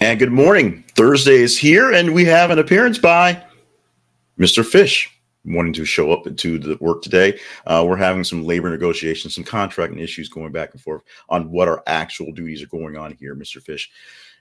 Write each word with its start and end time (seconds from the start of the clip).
And 0.00 0.20
good 0.20 0.30
morning. 0.30 0.84
Thursday 0.94 1.38
is 1.42 1.58
here, 1.58 1.92
and 1.92 2.14
we 2.14 2.24
have 2.24 2.52
an 2.52 2.60
appearance 2.60 2.98
by 2.98 3.44
Mr. 4.38 4.64
Fish 4.64 5.10
wanting 5.44 5.72
to 5.72 5.84
show 5.84 6.12
up 6.12 6.36
to 6.36 6.58
the 6.60 6.78
work 6.80 7.02
today. 7.02 7.36
Uh, 7.66 7.84
we're 7.84 7.96
having 7.96 8.22
some 8.22 8.44
labor 8.44 8.70
negotiations, 8.70 9.34
some 9.34 9.42
contracting 9.42 9.98
issues 9.98 10.28
going 10.28 10.52
back 10.52 10.72
and 10.72 10.80
forth 10.80 11.02
on 11.30 11.50
what 11.50 11.66
our 11.66 11.82
actual 11.88 12.30
duties 12.30 12.62
are 12.62 12.68
going 12.68 12.96
on 12.96 13.16
here, 13.18 13.34
Mr. 13.34 13.60
Fish. 13.60 13.90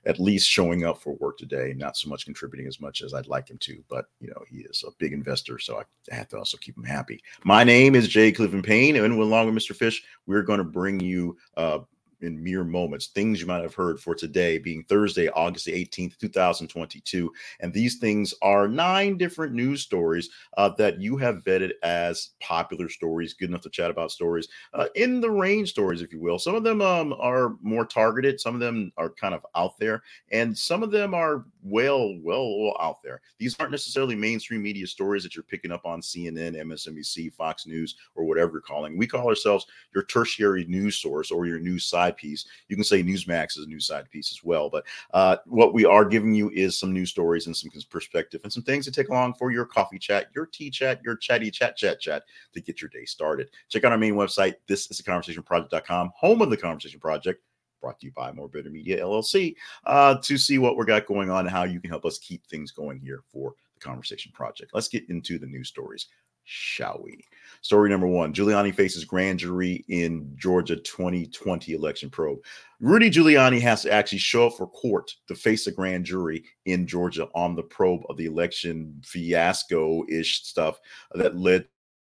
At 0.06 0.20
least 0.20 0.48
showing 0.48 0.86
up 0.86 1.02
for 1.02 1.16
work 1.16 1.40
today, 1.40 1.74
not 1.76 1.98
so 1.98 2.08
much 2.08 2.26
contributing 2.26 2.68
as 2.68 2.80
much 2.80 3.02
as 3.02 3.16
I'd 3.16 3.26
like 3.26 3.50
him 3.50 3.58
to, 3.62 3.84
but 3.90 4.06
you 4.20 4.28
know, 4.28 4.44
he 4.48 4.58
is 4.58 4.84
a 4.88 4.92
big 5.00 5.12
investor, 5.12 5.58
so 5.58 5.82
I 6.12 6.16
have 6.16 6.28
to 6.30 6.38
also 6.38 6.58
keep 6.58 6.78
him 6.78 6.84
happy. 6.84 7.20
My 7.44 7.64
name 7.64 7.96
is 7.96 8.08
Jay 8.08 8.32
Clifton 8.32 8.62
Payne, 8.62 8.96
and 8.96 9.12
along 9.12 9.48
with 9.48 9.56
Mr. 9.56 9.76
Fish, 9.76 10.04
we're 10.28 10.44
going 10.44 10.60
to 10.60 10.64
bring 10.64 11.00
you 11.00 11.36
uh, 11.58 11.80
in 12.22 12.44
mere 12.44 12.64
moments, 12.64 13.08
things 13.08 13.40
you 13.40 13.48
might 13.48 13.62
have 13.62 13.76
heard 13.76 14.00
for 14.00 14.16
today 14.16 14.58
being 14.58 14.84
Thursday, 14.84 15.28
August 15.30 15.66
the 15.66 15.74
18th, 15.74 16.18
2022. 16.18 17.32
And 17.60 17.74
these 17.74 17.98
things 17.98 18.34
are 18.42 18.68
nine 18.68 19.18
different 19.18 19.54
news 19.54 19.82
stories 19.82 20.30
uh, 20.58 20.70
that 20.78 21.00
you 21.00 21.18
have 21.18 21.44
vetted 21.44 21.72
as 21.84 22.32
popular 22.40 22.90
stories, 22.90 23.34
good 23.34 23.50
enough 23.50 23.62
to 23.62 23.70
chat 23.70 23.92
about 23.92 24.12
stories, 24.12 24.48
uh, 24.74 24.88
in 24.96 25.22
the 25.22 25.30
range 25.30 25.70
stories, 25.70 26.02
if 26.02 26.12
you 26.12 26.20
will. 26.20 26.40
Some 26.40 26.56
of 26.56 26.64
them 26.64 26.82
um, 26.82 27.14
are 27.20 27.56
more 27.62 27.86
targeted, 27.86 28.40
some 28.40 28.54
of 28.54 28.60
them 28.60 28.92
are 28.98 29.10
kind 29.10 29.34
of 29.34 29.46
out 29.56 29.78
there, 29.78 30.04
and 30.32 30.58
some 30.58 30.84
of 30.84 30.92
them 30.92 31.14
are 31.14 31.46
well, 31.70 32.16
well 32.22 32.60
well 32.60 32.76
out 32.80 33.02
there. 33.04 33.22
These 33.40 33.56
aren't 33.60 33.72
necessarily 33.72 34.16
mainstream 34.16 34.62
media 34.62 34.88
stories 34.88 35.24
that 35.24 35.36
you're 35.36 35.44
picking 35.44 35.72
up 35.72 35.86
on 35.86 36.02
CNN, 36.02 36.56
MSNBC, 36.56 37.34
Fox 37.34 37.68
News, 37.68 37.96
or 38.16 38.26
whatever 38.26 38.54
you're 38.54 38.62
calling. 38.62 38.98
We 38.98 39.08
call 39.08 39.28
ourselves 39.28 39.66
your 39.94 40.04
tertiary 40.04 40.66
news 40.66 40.98
source 40.98 41.32
or 41.32 41.46
your 41.46 41.60
news 41.60 41.86
side 41.86 42.18
piece. 42.18 42.46
You 42.68 42.76
can 42.76 42.84
say 42.84 43.04
Newsmax 43.04 43.58
is 43.58 43.66
a 43.66 43.68
news 43.68 43.88
side 43.88 44.10
piece 44.10 44.32
as 44.32 44.44
well. 44.44 44.70
But 44.70 44.86
uh, 45.14 45.38
what 45.46 45.74
we 45.74 45.86
are 45.86 46.06
giving 46.06 46.34
you 46.34 46.50
is 46.52 46.78
some 46.78 46.94
news 46.94 47.10
stories 47.10 47.48
and 47.48 47.56
some 47.56 47.70
perspective 47.90 48.42
and 48.44 48.52
some 48.52 48.64
things 48.64 48.86
to 48.86 48.92
take 48.92 49.10
along 49.10 49.36
for 49.36 49.52
your 49.52 49.66
coffee 49.66 50.00
chat, 50.00 50.28
your 50.36 50.46
tea 50.46 50.70
chat, 50.70 51.02
your 51.04 51.16
chatty 51.16 51.52
chat, 51.52 51.78
chat, 51.78 52.00
chat 52.00 52.24
to 52.54 52.62
get 52.62 52.82
your 52.82 52.90
day 52.90 53.06
started. 53.06 53.50
Check 53.70 53.84
out 53.84 53.92
our 53.92 53.98
main 53.98 54.16
website. 54.16 54.56
This 54.68 54.90
is 54.90 54.98
the 54.98 55.04
conversationproject.com, 55.04 56.12
home 56.16 56.42
of 56.42 56.50
the 56.50 56.58
conversation 56.58 57.00
project 57.00 57.42
brought 57.82 58.00
to 58.00 58.06
you 58.08 58.12
by 58.14 58.32
More 58.32 58.50
Media 58.54 59.02
LLC, 59.02 59.56
uh, 59.86 60.16
to 60.22 60.38
see 60.38 60.58
what 60.58 60.78
we've 60.78 60.88
got 60.88 61.06
going 61.06 61.30
on 61.30 61.42
and 61.42 61.50
how 61.50 61.64
you 61.64 61.80
can 61.80 61.90
help 61.90 62.06
us 62.06 62.20
keep 62.20 62.46
things 62.48 62.72
going 62.72 63.00
here 63.00 63.22
for 63.32 63.54
the 63.74 63.80
Conversation 63.80 64.32
Project. 64.34 64.72
Let's 64.74 64.88
get 64.88 65.10
into 65.10 65.38
the 65.38 65.46
news 65.46 65.68
stories, 65.68 66.08
shall 66.44 67.00
we? 67.04 67.24
Story 67.62 67.90
number 67.90 68.08
one 68.08 68.34
Giuliani 68.34 68.74
faces 68.74 69.06
grand 69.06 69.40
jury 69.40 69.84
in 69.88 70.32
Georgia 70.38 70.76
2020 70.76 71.74
election 71.74 72.10
probe. 72.10 72.40
Rudy 72.80 73.10
Giuliani 73.10 73.60
has 73.62 73.84
to 73.84 73.92
actually 73.92 74.20
show 74.20 74.48
up 74.48 74.54
for 74.54 74.68
court 74.68 75.12
to 75.28 75.36
face 75.36 75.68
a 75.68 75.72
grand 75.72 76.06
jury 76.06 76.44
in 76.66 76.88
Georgia 76.88 77.28
on 77.34 77.56
the 77.56 77.64
probe 77.64 78.04
of 78.10 78.18
the 78.18 78.26
election 78.26 79.02
fiasco 79.04 80.04
ish 80.10 80.44
stuff 80.44 80.80
that 81.14 81.36
led 81.36 81.68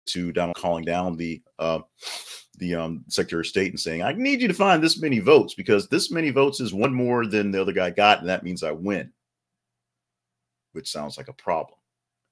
to 0.07 0.31
Donald 0.31 0.55
calling 0.55 0.83
down 0.83 1.15
the 1.15 1.41
uh, 1.59 1.79
the 2.61 2.75
um, 2.75 3.03
Secretary 3.09 3.41
of 3.41 3.47
State 3.47 3.71
and 3.71 3.79
saying, 3.79 4.03
"I 4.03 4.13
need 4.13 4.41
you 4.41 4.47
to 4.47 4.53
find 4.53 4.81
this 4.81 5.01
many 5.01 5.19
votes 5.19 5.53
because 5.53 5.89
this 5.89 6.11
many 6.11 6.29
votes 6.29 6.61
is 6.61 6.73
one 6.73 6.93
more 6.93 7.25
than 7.25 7.51
the 7.51 7.59
other 7.59 7.73
guy 7.73 7.89
got, 7.89 8.19
and 8.19 8.29
that 8.29 8.43
means 8.43 8.63
I 8.63 8.71
win." 8.71 9.11
Which 10.71 10.89
sounds 10.89 11.17
like 11.17 11.27
a 11.27 11.33
problem, 11.33 11.77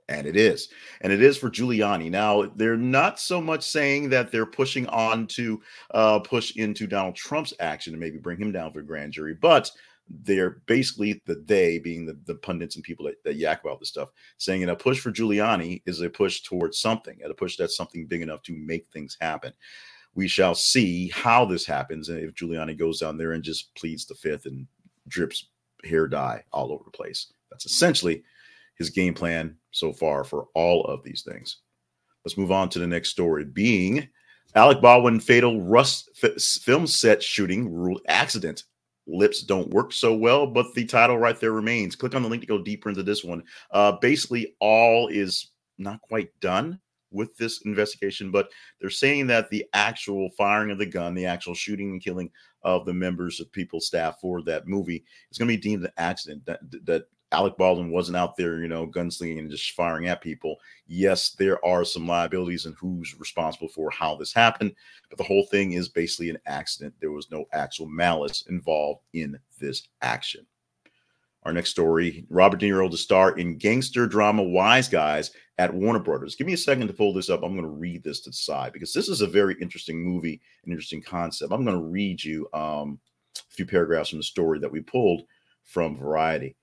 and 0.07 0.25
it 0.27 0.37
is, 0.37 0.69
and 1.01 1.11
it 1.11 1.21
is 1.21 1.35
for 1.35 1.49
Giuliani. 1.49 2.09
Now 2.09 2.43
they're 2.55 2.77
not 2.77 3.19
so 3.19 3.41
much 3.41 3.63
saying 3.63 4.09
that 4.09 4.31
they're 4.31 4.45
pushing 4.45 4.87
on 4.87 5.27
to 5.27 5.61
uh, 5.91 6.19
push 6.19 6.55
into 6.55 6.87
Donald 6.87 7.15
Trump's 7.15 7.53
action 7.59 7.93
and 7.93 7.99
maybe 7.99 8.19
bring 8.19 8.39
him 8.39 8.51
down 8.51 8.71
for 8.71 8.83
grand 8.83 9.11
jury, 9.11 9.33
but 9.33 9.69
they're 10.23 10.61
basically 10.65 11.21
the 11.25 11.43
they 11.45 11.79
being 11.79 12.05
the, 12.05 12.17
the 12.25 12.35
pundits 12.35 12.75
and 12.75 12.83
people 12.83 13.05
that, 13.05 13.23
that 13.23 13.35
yak 13.35 13.63
about 13.63 13.79
this 13.79 13.89
stuff 13.89 14.09
saying 14.37 14.61
that 14.61 14.69
a 14.69 14.75
push 14.75 14.99
for 14.99 15.11
Giuliani 15.11 15.83
is 15.85 16.01
a 16.01 16.09
push 16.09 16.41
towards 16.41 16.79
something, 16.79 17.17
and 17.21 17.31
a 17.31 17.35
push 17.35 17.57
that's 17.57 17.77
something 17.77 18.05
big 18.05 18.21
enough 18.21 18.41
to 18.43 18.53
make 18.53 18.87
things 18.91 19.17
happen. 19.19 19.53
We 20.15 20.27
shall 20.27 20.55
see 20.55 21.09
how 21.09 21.45
this 21.45 21.65
happens 21.65 22.09
and 22.09 22.19
if 22.19 22.33
Giuliani 22.35 22.77
goes 22.77 22.99
down 22.99 23.17
there 23.17 23.33
and 23.33 23.43
just 23.43 23.73
pleads 23.75 24.05
the 24.05 24.15
fifth 24.15 24.45
and 24.45 24.67
drips 25.07 25.49
hair 25.85 26.07
dye 26.07 26.43
all 26.51 26.71
over 26.71 26.83
the 26.83 26.91
place. 26.91 27.31
That's 27.51 27.65
essentially 27.65 28.23
his 28.75 28.89
game 28.89 29.13
plan 29.13 29.55
so 29.71 29.93
far 29.93 30.23
for 30.23 30.47
all 30.53 30.83
of 30.85 31.03
these 31.03 31.23
things. 31.23 31.57
Let's 32.25 32.37
move 32.37 32.51
on 32.51 32.69
to 32.69 32.79
the 32.79 32.87
next 32.87 33.09
story 33.09 33.45
being 33.45 34.09
Alec 34.55 34.81
Baldwin 34.81 35.19
fatal 35.19 35.61
Rust 35.61 36.09
film 36.63 36.87
set 36.87 37.21
shooting 37.21 37.71
rule 37.71 37.99
accident 38.07 38.63
lips 39.09 39.41
don't 39.41 39.69
work 39.71 39.91
so 39.91 40.13
well, 40.13 40.47
but 40.47 40.73
the 40.73 40.85
title 40.85 41.17
right 41.17 41.39
there 41.39 41.51
remains. 41.51 41.95
Click 41.95 42.15
on 42.15 42.23
the 42.23 42.29
link 42.29 42.41
to 42.41 42.47
go 42.47 42.61
deeper 42.61 42.89
into 42.89 43.03
this 43.03 43.23
one. 43.23 43.43
Uh, 43.71 43.93
basically, 43.93 44.55
all 44.59 45.07
is 45.07 45.49
not 45.77 46.01
quite 46.01 46.29
done 46.39 46.79
with 47.11 47.35
this 47.37 47.61
investigation, 47.61 48.31
but 48.31 48.49
they're 48.79 48.89
saying 48.89 49.27
that 49.27 49.49
the 49.49 49.65
actual 49.73 50.29
firing 50.37 50.71
of 50.71 50.77
the 50.77 50.85
gun, 50.85 51.13
the 51.13 51.25
actual 51.25 51.53
shooting 51.53 51.91
and 51.91 52.03
killing 52.03 52.29
of 52.63 52.85
the 52.85 52.93
members 52.93 53.39
of 53.39 53.51
people 53.51 53.79
staff 53.79 54.19
for 54.19 54.41
that 54.43 54.67
movie 54.67 55.03
is 55.31 55.37
going 55.37 55.47
to 55.47 55.55
be 55.55 55.61
deemed 55.61 55.83
an 55.83 55.91
accident. 55.97 56.45
That 56.45 56.59
that 56.85 57.07
Alec 57.31 57.57
Baldwin 57.57 57.91
wasn't 57.91 58.17
out 58.17 58.35
there, 58.35 58.59
you 58.59 58.67
know, 58.67 58.87
gunslinging 58.87 59.37
and 59.37 59.51
just 59.51 59.71
firing 59.73 60.07
at 60.07 60.21
people. 60.21 60.57
Yes, 60.87 61.31
there 61.31 61.63
are 61.63 61.85
some 61.85 62.07
liabilities 62.07 62.65
and 62.65 62.75
who's 62.75 63.19
responsible 63.19 63.67
for 63.67 63.91
how 63.91 64.15
this 64.15 64.33
happened, 64.33 64.73
but 65.09 65.17
the 65.17 65.23
whole 65.23 65.45
thing 65.45 65.73
is 65.73 65.89
basically 65.89 66.31
an 66.31 66.39
accident. 66.47 66.93
There 66.99 67.11
was 67.11 67.29
no 67.29 67.45
actual 67.53 67.87
malice 67.87 68.45
involved 68.49 69.01
in 69.13 69.39
this 69.59 69.87
action. 70.01 70.45
Our 71.43 71.53
next 71.53 71.69
story 71.69 72.25
Robert 72.29 72.59
De 72.59 72.69
Niro 72.69 72.89
to 72.91 72.97
star 72.97 73.37
in 73.37 73.57
gangster 73.57 74.07
drama 74.07 74.43
Wise 74.43 74.89
Guys 74.89 75.31
at 75.57 75.73
Warner 75.73 75.99
Brothers. 75.99 76.35
Give 76.35 76.47
me 76.47 76.53
a 76.53 76.57
second 76.57 76.87
to 76.87 76.93
pull 76.93 77.13
this 77.13 77.29
up. 77.29 77.43
I'm 77.43 77.53
going 77.53 77.63
to 77.63 77.69
read 77.69 78.03
this 78.03 78.21
to 78.21 78.29
the 78.29 78.35
side 78.35 78.73
because 78.73 78.93
this 78.93 79.09
is 79.09 79.21
a 79.21 79.27
very 79.27 79.55
interesting 79.61 80.03
movie, 80.03 80.41
an 80.65 80.71
interesting 80.71 81.01
concept. 81.01 81.53
I'm 81.53 81.65
going 81.65 81.77
to 81.77 81.83
read 81.83 82.23
you 82.23 82.47
um, 82.53 82.99
a 83.37 83.53
few 83.53 83.65
paragraphs 83.65 84.09
from 84.09 84.19
the 84.19 84.23
story 84.23 84.59
that 84.59 84.71
we 84.71 84.81
pulled 84.81 85.23
from 85.63 85.97
Variety. 85.97 86.55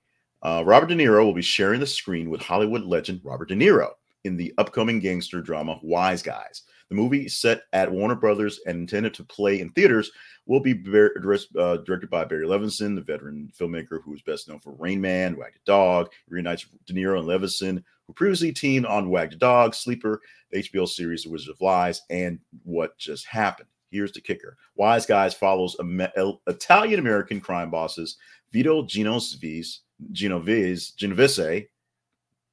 Uh, 0.43 0.63
Robert 0.65 0.87
De 0.87 0.95
Niro 0.95 1.25
will 1.25 1.33
be 1.33 1.41
sharing 1.41 1.79
the 1.79 1.87
screen 1.87 2.29
with 2.29 2.41
Hollywood 2.41 2.83
legend 2.83 3.21
Robert 3.23 3.49
De 3.49 3.55
Niro 3.55 3.89
in 4.23 4.37
the 4.37 4.53
upcoming 4.57 4.99
gangster 4.99 5.41
drama 5.41 5.79
Wise 5.81 6.21
Guys. 6.21 6.63
The 6.89 6.95
movie, 6.95 7.27
set 7.27 7.63
at 7.73 7.91
Warner 7.91 8.15
Brothers 8.15 8.59
and 8.65 8.77
intended 8.77 9.13
to 9.15 9.23
play 9.23 9.59
in 9.59 9.69
theaters, 9.71 10.11
will 10.45 10.61
be 10.61 10.71
uh, 10.71 11.77
directed 11.77 12.09
by 12.09 12.23
Barry 12.23 12.47
Levinson, 12.47 12.95
the 12.95 13.01
veteran 13.01 13.51
filmmaker 13.57 14.01
who 14.03 14.13
is 14.13 14.21
best 14.21 14.47
known 14.47 14.59
for 14.59 14.71
Rain 14.73 15.01
Man, 15.01 15.35
Wag 15.35 15.53
the 15.53 15.59
Dog. 15.65 16.11
Reunites 16.29 16.65
De 16.85 16.93
Niro 16.93 17.19
and 17.19 17.27
Levinson, 17.27 17.83
who 18.05 18.13
previously 18.13 18.53
teamed 18.53 18.85
on 18.85 19.09
Wag 19.09 19.31
the 19.31 19.35
Dog, 19.35 19.75
Sleeper, 19.75 20.21
the 20.51 20.63
HBO 20.63 20.87
series 20.87 21.23
The 21.23 21.29
Wizard 21.29 21.49
of 21.49 21.61
Lies, 21.61 22.01
and 22.09 22.39
What 22.63 22.97
Just 22.97 23.25
Happened. 23.25 23.67
Here's 23.91 24.11
the 24.11 24.21
kicker 24.21 24.57
Wise 24.75 25.05
Guys 25.05 25.33
follows 25.33 25.75
Italian 25.79 26.99
American 26.99 27.39
crime 27.41 27.69
bosses 27.69 28.17
Vito 28.51 28.83
Genovese, 28.83 29.81
Genovese, 30.11 30.91
Genovese, 30.91 31.67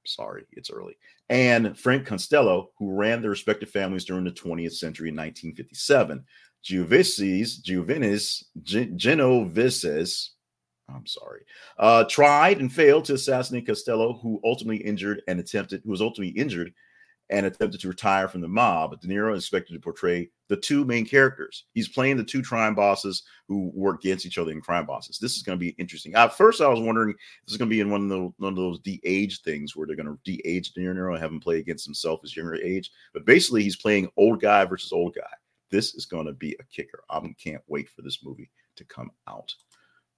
sorry, 0.06 0.44
it's 0.52 0.70
early, 0.70 0.96
and 1.28 1.78
Frank 1.78 2.06
Costello, 2.06 2.70
who 2.78 2.94
ran 2.94 3.20
their 3.20 3.30
respective 3.30 3.70
families 3.70 4.04
during 4.04 4.24
the 4.24 4.30
20th 4.30 4.74
century 4.74 5.08
in 5.08 5.16
1957. 5.16 6.24
Giovises, 6.64 7.60
Giovinus, 7.62 8.44
Genoveses, 8.62 10.30
I'm 10.88 11.06
sorry, 11.06 11.42
uh, 11.78 12.04
tried 12.04 12.60
and 12.60 12.72
failed 12.72 13.04
to 13.06 13.14
assassinate 13.14 13.66
Costello, 13.66 14.18
who 14.22 14.40
ultimately 14.44 14.82
injured 14.82 15.22
and 15.28 15.40
attempted, 15.40 15.82
who 15.84 15.90
was 15.90 16.00
ultimately 16.00 16.38
injured 16.38 16.72
and 17.30 17.46
attempted 17.46 17.80
to 17.80 17.88
retire 17.88 18.28
from 18.28 18.40
the 18.40 18.48
mob. 18.48 18.90
But 18.90 19.00
De 19.00 19.08
Niro 19.08 19.34
is 19.34 19.44
expected 19.44 19.72
to 19.72 19.80
portray 19.80 20.28
the 20.48 20.56
two 20.56 20.84
main 20.84 21.06
characters. 21.06 21.64
He's 21.72 21.88
playing 21.88 22.16
the 22.16 22.24
two 22.24 22.42
crime 22.42 22.74
bosses 22.74 23.22
who 23.48 23.70
work 23.74 24.04
against 24.04 24.26
each 24.26 24.38
other 24.38 24.50
in 24.50 24.60
crime 24.60 24.84
bosses. 24.84 25.18
This 25.18 25.36
is 25.36 25.42
going 25.42 25.58
to 25.58 25.64
be 25.64 25.74
interesting. 25.78 26.14
At 26.14 26.36
first, 26.36 26.60
I 26.60 26.68
was 26.68 26.80
wondering 26.80 27.10
if 27.10 27.16
this 27.46 27.52
is 27.52 27.58
going 27.58 27.70
to 27.70 27.74
be 27.74 27.80
in 27.80 27.90
one 27.90 28.02
of, 28.02 28.08
the, 28.08 28.32
one 28.36 28.52
of 28.52 28.56
those 28.56 28.80
de-age 28.80 29.42
things 29.42 29.74
where 29.74 29.86
they're 29.86 29.96
going 29.96 30.06
to 30.06 30.18
de-age 30.24 30.72
De 30.72 30.80
Niro 30.80 31.12
and 31.12 31.22
have 31.22 31.32
him 31.32 31.40
play 31.40 31.58
against 31.58 31.86
himself 31.86 32.20
as 32.24 32.36
younger 32.36 32.56
age. 32.56 32.90
But 33.12 33.24
basically, 33.24 33.62
he's 33.62 33.76
playing 33.76 34.10
old 34.16 34.40
guy 34.40 34.64
versus 34.66 34.92
old 34.92 35.14
guy. 35.14 35.22
This 35.70 35.94
is 35.94 36.06
going 36.06 36.26
to 36.26 36.32
be 36.32 36.54
a 36.60 36.64
kicker. 36.64 37.02
I 37.08 37.20
can't 37.42 37.62
wait 37.66 37.88
for 37.88 38.02
this 38.02 38.22
movie 38.22 38.50
to 38.76 38.84
come 38.84 39.10
out. 39.26 39.52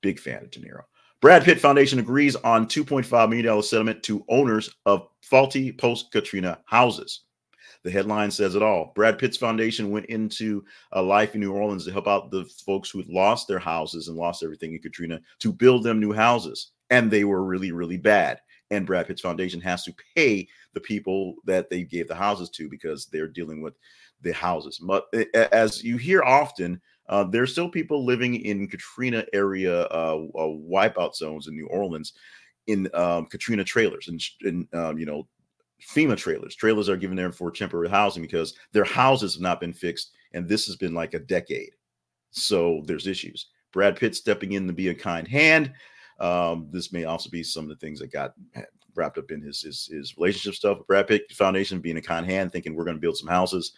Big 0.02 0.18
fan 0.18 0.42
of 0.42 0.50
De 0.50 0.60
Niro. 0.60 0.82
Brad 1.22 1.44
Pitt 1.44 1.58
Foundation 1.58 1.98
agrees 1.98 2.36
on 2.36 2.66
$2.5 2.66 3.30
million 3.30 3.62
settlement 3.62 4.02
to 4.02 4.24
owners 4.28 4.74
of 4.84 5.08
faulty 5.22 5.72
post 5.72 6.12
Katrina 6.12 6.58
houses. 6.66 7.22
The 7.84 7.90
headline 7.90 8.30
says 8.30 8.54
it 8.54 8.62
all. 8.62 8.92
Brad 8.94 9.18
Pitt's 9.18 9.36
foundation 9.36 9.90
went 9.90 10.06
into 10.06 10.64
a 10.92 11.00
life 11.00 11.34
in 11.34 11.40
New 11.40 11.52
Orleans 11.52 11.84
to 11.86 11.92
help 11.92 12.06
out 12.06 12.30
the 12.30 12.44
folks 12.66 12.90
who 12.90 13.02
lost 13.08 13.48
their 13.48 13.58
houses 13.58 14.08
and 14.08 14.16
lost 14.16 14.42
everything 14.42 14.72
in 14.72 14.80
Katrina 14.80 15.20
to 15.38 15.52
build 15.52 15.84
them 15.84 16.00
new 16.00 16.12
houses. 16.12 16.72
And 16.90 17.10
they 17.10 17.24
were 17.24 17.44
really, 17.44 17.72
really 17.72 17.96
bad. 17.96 18.40
And 18.70 18.84
Brad 18.84 19.06
Pitt's 19.06 19.22
foundation 19.22 19.60
has 19.60 19.84
to 19.84 19.94
pay 20.16 20.48
the 20.74 20.80
people 20.80 21.36
that 21.44 21.70
they 21.70 21.84
gave 21.84 22.08
the 22.08 22.14
houses 22.14 22.50
to 22.50 22.68
because 22.68 23.06
they're 23.06 23.28
dealing 23.28 23.62
with 23.62 23.74
the 24.20 24.32
houses. 24.32 24.78
But 24.78 25.06
as 25.34 25.82
you 25.82 25.96
hear 25.96 26.22
often, 26.24 26.80
uh, 27.08 27.24
there's 27.24 27.52
still 27.52 27.68
people 27.68 28.04
living 28.04 28.34
in 28.44 28.68
Katrina 28.68 29.24
area 29.32 29.82
uh, 29.82 30.26
uh, 30.34 30.48
wipeout 30.48 31.14
zones 31.14 31.46
in 31.46 31.54
New 31.54 31.66
Orleans 31.66 32.12
in 32.66 32.88
um, 32.94 33.26
Katrina 33.26 33.64
trailers 33.64 34.08
and, 34.08 34.22
and 34.42 34.74
um, 34.74 34.98
you 34.98 35.06
know 35.06 35.26
FEMA 35.82 36.16
trailers. 36.16 36.54
Trailers 36.54 36.88
are 36.88 36.96
given 36.96 37.16
there 37.16 37.32
for 37.32 37.50
temporary 37.50 37.88
housing 37.88 38.22
because 38.22 38.54
their 38.72 38.84
houses 38.84 39.34
have 39.34 39.42
not 39.42 39.60
been 39.60 39.72
fixed, 39.72 40.12
and 40.32 40.48
this 40.48 40.66
has 40.66 40.76
been 40.76 40.94
like 40.94 41.14
a 41.14 41.18
decade. 41.18 41.70
So 42.30 42.82
there's 42.86 43.06
issues. 43.06 43.46
Brad 43.72 43.96
Pitt 43.96 44.14
stepping 44.14 44.52
in 44.52 44.66
to 44.66 44.72
be 44.72 44.88
a 44.88 44.94
kind 44.94 45.28
hand. 45.28 45.72
Um, 46.18 46.68
this 46.70 46.92
may 46.92 47.04
also 47.04 47.28
be 47.28 47.42
some 47.42 47.64
of 47.64 47.68
the 47.68 47.76
things 47.76 48.00
that 48.00 48.12
got 48.12 48.32
wrapped 48.94 49.18
up 49.18 49.30
in 49.30 49.42
his 49.42 49.60
his, 49.60 49.86
his 49.92 50.16
relationship 50.16 50.54
stuff. 50.54 50.78
Brad 50.86 51.06
Pitt 51.06 51.30
Foundation 51.32 51.80
being 51.80 51.98
a 51.98 52.02
kind 52.02 52.26
hand, 52.26 52.52
thinking 52.52 52.74
we're 52.74 52.84
going 52.84 52.96
to 52.96 53.00
build 53.00 53.18
some 53.18 53.28
houses, 53.28 53.72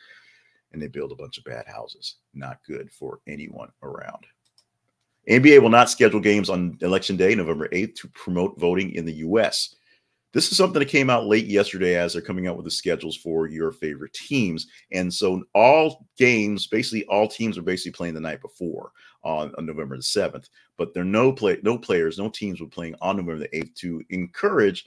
and 0.73 0.81
they 0.81 0.89
build 0.89 1.13
a 1.13 1.17
bunch 1.17 1.39
of 1.39 1.45
bad 1.45 1.67
houses. 1.67 2.17
Not 2.35 2.61
good 2.67 2.91
for 2.91 3.21
anyone 3.27 3.71
around. 3.83 4.27
NBA 5.29 5.61
will 5.61 5.69
not 5.69 5.91
schedule 5.91 6.21
games 6.21 6.49
on 6.49 6.79
election 6.81 7.17
day, 7.17 7.35
November 7.35 7.69
8th, 7.69 7.97
to 7.97 8.09
promote 8.09 8.59
voting 8.59 8.93
in 8.95 9.05
the 9.05 9.15
U.S. 9.15 9.75
This 10.33 10.51
is 10.51 10.57
something 10.57 10.79
that 10.79 10.87
came 10.87 11.11
out 11.11 11.27
late 11.27 11.47
yesterday 11.47 11.97
as 11.97 12.13
they're 12.13 12.23
coming 12.23 12.47
out 12.47 12.57
with 12.57 12.65
the 12.65 12.71
schedules 12.71 13.17
for 13.17 13.47
your 13.47 13.73
favorite 13.73 14.13
teams. 14.13 14.67
And 14.93 15.13
so 15.13 15.43
all 15.55 16.07
games, 16.17 16.67
basically 16.67 17.05
all 17.07 17.29
teams 17.29 17.59
are 17.59 17.63
basically 17.63 17.93
playing 17.93 18.15
the 18.15 18.21
night 18.21 18.41
before 18.41 18.93
on, 19.23 19.53
on 19.57 19.67
November 19.67 19.97
the 19.97 20.03
7th. 20.03 20.49
But 20.77 20.95
there 20.95 21.03
are 21.03 21.07
no 21.07 21.33
play 21.33 21.59
no 21.63 21.79
players, 21.79 22.19
no 22.19 22.29
teams 22.29 22.61
were 22.61 22.67
playing 22.67 22.95
on 23.01 23.17
November 23.17 23.39
the 23.39 23.59
8th 23.59 23.75
to 23.77 24.03
encourage 24.11 24.87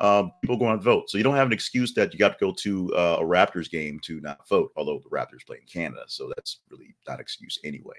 uh, 0.00 0.24
people 0.40 0.56
going 0.56 0.76
to 0.76 0.82
vote. 0.82 1.10
So 1.10 1.18
you 1.18 1.24
don't 1.24 1.36
have 1.36 1.46
an 1.46 1.52
excuse 1.52 1.94
that 1.94 2.12
you 2.12 2.18
got 2.18 2.38
to 2.38 2.44
go 2.44 2.52
to 2.52 2.94
uh, 2.94 3.18
a 3.20 3.24
Raptors 3.24 3.70
game 3.70 4.00
to 4.04 4.20
not 4.20 4.48
vote, 4.48 4.72
although 4.76 5.00
the 5.00 5.10
Raptors 5.10 5.46
play 5.46 5.58
in 5.60 5.66
Canada. 5.66 6.02
So 6.06 6.30
that's 6.34 6.60
really 6.70 6.94
not 7.06 7.14
an 7.14 7.20
excuse 7.20 7.58
anyway 7.64 7.96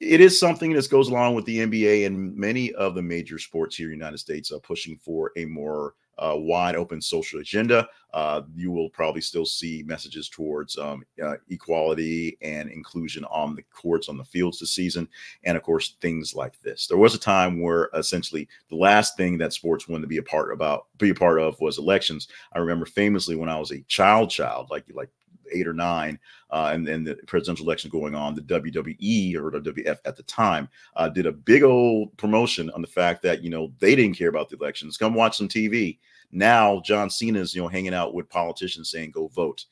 it 0.00 0.20
is 0.20 0.38
something 0.38 0.72
that 0.72 0.90
goes 0.90 1.08
along 1.08 1.34
with 1.34 1.44
the 1.44 1.58
NBA 1.58 2.06
and 2.06 2.34
many 2.36 2.72
of 2.74 2.94
the 2.94 3.02
major 3.02 3.38
sports 3.38 3.76
here 3.76 3.86
in 3.86 3.98
the 3.98 4.04
United 4.04 4.18
States 4.18 4.50
are 4.50 4.60
pushing 4.60 4.96
for 4.96 5.32
a 5.36 5.44
more 5.44 5.94
uh, 6.18 6.34
wide 6.36 6.76
open 6.76 7.00
social 7.00 7.40
agenda. 7.40 7.88
Uh, 8.12 8.42
you 8.54 8.70
will 8.70 8.88
probably 8.90 9.20
still 9.20 9.44
see 9.44 9.82
messages 9.86 10.28
towards 10.28 10.78
um, 10.78 11.04
uh, 11.22 11.34
equality 11.50 12.38
and 12.40 12.70
inclusion 12.70 13.24
on 13.26 13.54
the 13.54 13.62
courts, 13.64 14.08
on 14.08 14.16
the 14.16 14.24
fields 14.24 14.58
this 14.58 14.74
season, 14.74 15.06
and 15.44 15.56
of 15.56 15.62
course 15.62 15.96
things 16.00 16.34
like 16.34 16.58
this. 16.62 16.86
There 16.86 16.96
was 16.96 17.14
a 17.14 17.18
time 17.18 17.60
where 17.60 17.90
essentially 17.92 18.48
the 18.70 18.76
last 18.76 19.16
thing 19.16 19.36
that 19.38 19.52
sports 19.52 19.86
wanted 19.86 20.02
to 20.02 20.08
be 20.08 20.16
a 20.16 20.22
part 20.22 20.52
about, 20.52 20.86
be 20.98 21.10
a 21.10 21.14
part 21.14 21.38
of, 21.38 21.60
was 21.60 21.78
elections. 21.78 22.28
I 22.54 22.58
remember 22.58 22.86
famously 22.86 23.36
when 23.36 23.50
I 23.50 23.58
was 23.58 23.72
a 23.72 23.82
child, 23.82 24.30
child 24.30 24.68
like 24.70 24.84
like 24.94 25.10
eight 25.52 25.66
or 25.66 25.72
nine, 25.72 26.18
uh, 26.50 26.70
and 26.72 26.86
then 26.86 27.04
the 27.04 27.14
presidential 27.26 27.66
election 27.66 27.90
going 27.90 28.14
on, 28.14 28.34
the 28.34 28.42
WWE 28.42 29.36
or 29.36 29.50
WWF 29.50 29.98
at 30.04 30.16
the 30.16 30.22
time 30.24 30.68
uh, 30.96 31.08
did 31.08 31.26
a 31.26 31.32
big 31.32 31.62
old 31.62 32.16
promotion 32.16 32.70
on 32.70 32.82
the 32.82 32.88
fact 32.88 33.22
that 33.22 33.42
you 33.42 33.50
know 33.50 33.72
they 33.78 33.94
didn't 33.94 34.16
care 34.16 34.28
about 34.28 34.48
the 34.48 34.56
elections. 34.56 34.96
Come 34.96 35.14
watch 35.14 35.36
some 35.36 35.48
TV. 35.48 35.98
Now 36.32 36.80
John 36.84 37.10
Cena's 37.10 37.54
you 37.54 37.62
know 37.62 37.68
hanging 37.68 37.94
out 37.94 38.14
with 38.14 38.28
politicians 38.28 38.90
saying 38.90 39.12
go 39.12 39.28
vote. 39.28 39.64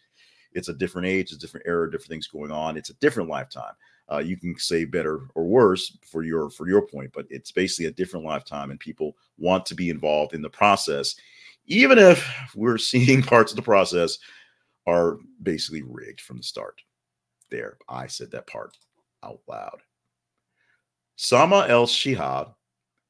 It's 0.53 0.69
a 0.69 0.75
different 0.75 1.09
age, 1.09 1.33
it's 1.33 1.35
a 1.35 1.39
different 1.39 1.67
era, 1.67 1.91
different 1.91 2.11
things 2.11 2.29
going 2.29 2.53
on. 2.53 2.77
It's 2.77 2.91
a 2.91 2.95
different 2.95 3.29
lifetime. 3.29 3.75
Uh, 4.11 4.19
you 4.19 4.37
can 4.37 4.57
say 4.59 4.85
better 4.85 5.23
or 5.35 5.45
worse 5.45 5.97
for 6.05 6.23
your 6.23 6.51
for 6.51 6.69
your 6.69 6.87
point, 6.87 7.11
but 7.13 7.27
it's 7.31 7.51
basically 7.51 7.87
a 7.87 7.93
different 7.93 8.25
lifetime, 8.25 8.71
and 8.71 8.79
people 8.79 9.17
want 9.39 9.65
to 9.67 9.75
be 9.75 9.91
involved 9.91 10.35
in 10.35 10.43
the 10.43 10.51
process, 10.51 11.17
even 11.67 11.99
if 11.99 12.27
we're 12.55 12.79
seeing 12.93 13.23
parts 13.23 13.53
of 13.53 13.57
the 13.57 13.63
process 13.63 14.19
are 14.87 15.19
basically 15.43 15.83
rigged 15.83 16.21
from 16.21 16.39
the 16.39 16.43
start. 16.43 16.81
There, 17.51 17.79
I 17.89 18.07
said 18.07 18.31
that 18.33 18.47
part 18.47 18.77
out 19.23 19.41
loud. 19.49 19.81
Salma 21.19 21.69
al-Shehab, 21.69 22.55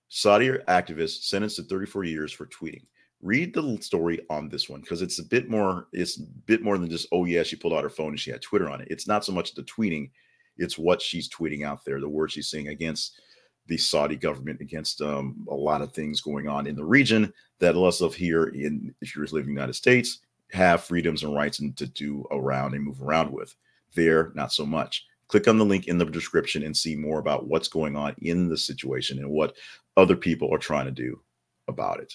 Saudi 0.09 0.51
activist, 0.69 1.25
sentenced 1.25 1.57
to 1.57 1.63
34 1.63 2.05
years 2.05 2.33
for 2.33 2.47
tweeting. 2.47 2.85
Read 3.23 3.55
the 3.55 3.79
story 3.81 4.21
on 4.29 4.49
this 4.49 4.69
one 4.69 4.83
because 4.83 5.01
it's 5.01 5.19
a 5.19 5.25
bit 5.25 5.49
more. 5.49 5.89
It's 5.93 6.21
a 6.21 6.25
bit 6.45 6.63
more 6.63 6.77
than 6.77 6.91
just 6.91 7.09
oh 7.11 7.25
yeah, 7.25 7.43
she 7.43 7.57
pulled 7.57 7.73
out 7.73 7.83
her 7.83 7.91
phone 7.91 8.11
and 8.11 8.21
she 8.21 8.31
had 8.31 8.43
Twitter 8.43 8.69
on 8.69 8.83
it. 8.83 8.89
It's 8.91 9.09
not 9.09 9.25
so 9.25 9.33
much 9.33 9.55
the 9.55 9.63
tweeting, 9.63 10.11
it's 10.59 10.77
what 10.77 11.01
she's 11.01 11.31
tweeting 11.31 11.65
out 11.65 11.85
there, 11.85 12.01
the 12.01 12.09
words 12.09 12.35
she's 12.35 12.51
saying 12.51 12.69
against 12.69 13.19
the 13.67 13.79
Saudi 13.79 14.17
government, 14.17 14.61
against 14.61 15.01
um, 15.01 15.47
a 15.49 15.55
lot 15.55 15.81
of 15.81 15.95
things 15.95 16.21
going 16.21 16.49
on 16.49 16.67
in 16.67 16.77
the 16.77 16.85
region 16.85 17.33
that 17.61 17.77
less 17.77 18.03
of 18.03 18.15
here 18.15 18.49
in 18.49 18.95
if 19.01 19.17
you're 19.17 19.25
living 19.25 19.41
in 19.41 19.55
the 19.55 19.61
United 19.61 19.73
States 19.73 20.21
have 20.53 20.85
freedoms 20.85 21.23
and 21.23 21.35
rights 21.35 21.59
and 21.59 21.77
to 21.77 21.87
do 21.87 22.25
around 22.31 22.75
and 22.75 22.85
move 22.85 23.03
around 23.03 23.33
with. 23.33 23.55
There, 23.95 24.33
not 24.35 24.53
so 24.53 24.67
much. 24.67 25.07
Click 25.29 25.49
on 25.49 25.59
the 25.59 25.65
link 25.65 25.89
in 25.89 25.99
the 25.99 26.05
description 26.05 26.65
and 26.65 26.77
see 26.77 26.97
more 26.97 27.19
about 27.19 27.47
what's 27.47 27.69
going 27.69 27.97
on 27.97 28.15
in 28.19 28.49
the 28.49 28.57
situation 28.57 29.19
and 29.19 29.31
what 29.31 29.57
other 29.97 30.17
people 30.17 30.53
are 30.53 30.59
trying 30.59 30.87
to 30.87 30.91
do 30.91 31.21
about 31.69 32.01
it. 32.01 32.15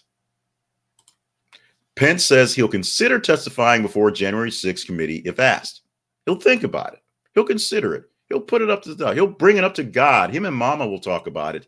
Pence 1.95 2.23
says 2.23 2.53
he'll 2.53 2.67
consider 2.67 3.19
testifying 3.19 3.81
before 3.81 4.11
January 4.11 4.51
6th 4.51 4.85
committee 4.85 5.21
if 5.25 5.39
asked. 5.39 5.81
He'll 6.25 6.39
think 6.39 6.63
about 6.63 6.93
it. 6.93 6.99
He'll 7.33 7.43
consider 7.43 7.95
it. 7.95 8.05
He'll 8.29 8.39
put 8.39 8.61
it 8.61 8.69
up 8.69 8.83
to 8.83 8.93
the 8.93 9.13
he'll 9.13 9.27
bring 9.27 9.57
it 9.57 9.63
up 9.63 9.73
to 9.75 9.83
God. 9.83 10.29
Him 10.29 10.45
and 10.45 10.55
Mama 10.55 10.87
will 10.87 10.99
talk 10.99 11.27
about 11.27 11.55
it. 11.55 11.67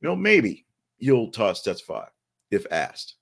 You 0.00 0.08
know, 0.08 0.16
maybe 0.16 0.66
he'll 0.98 1.30
toss 1.30 1.62
testify 1.62 2.06
if 2.50 2.66
asked. 2.70 3.14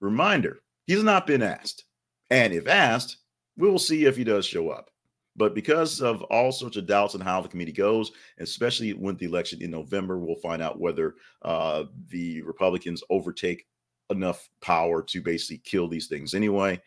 Reminder 0.00 0.60
He's 0.88 1.04
not 1.04 1.26
been 1.26 1.42
asked. 1.42 1.84
And 2.30 2.52
if 2.52 2.66
asked, 2.66 3.18
we 3.58 3.70
will 3.70 3.78
see 3.78 4.06
if 4.06 4.16
he 4.16 4.24
does 4.24 4.46
show 4.46 4.70
up. 4.70 4.90
But 5.36 5.54
because 5.54 6.00
of 6.00 6.22
all 6.22 6.50
sorts 6.50 6.78
of 6.78 6.86
doubts 6.86 7.14
on 7.14 7.20
how 7.20 7.42
the 7.42 7.48
committee 7.48 7.72
goes, 7.72 8.10
especially 8.38 8.94
when 8.94 9.16
the 9.16 9.26
election 9.26 9.62
in 9.62 9.70
November, 9.70 10.18
we'll 10.18 10.36
find 10.36 10.62
out 10.62 10.80
whether 10.80 11.14
uh, 11.42 11.84
the 12.08 12.40
Republicans 12.42 13.04
overtake 13.10 13.66
enough 14.10 14.48
power 14.62 15.02
to 15.02 15.20
basically 15.20 15.58
kill 15.58 15.88
these 15.88 16.06
things 16.06 16.32
anyway. 16.32 16.80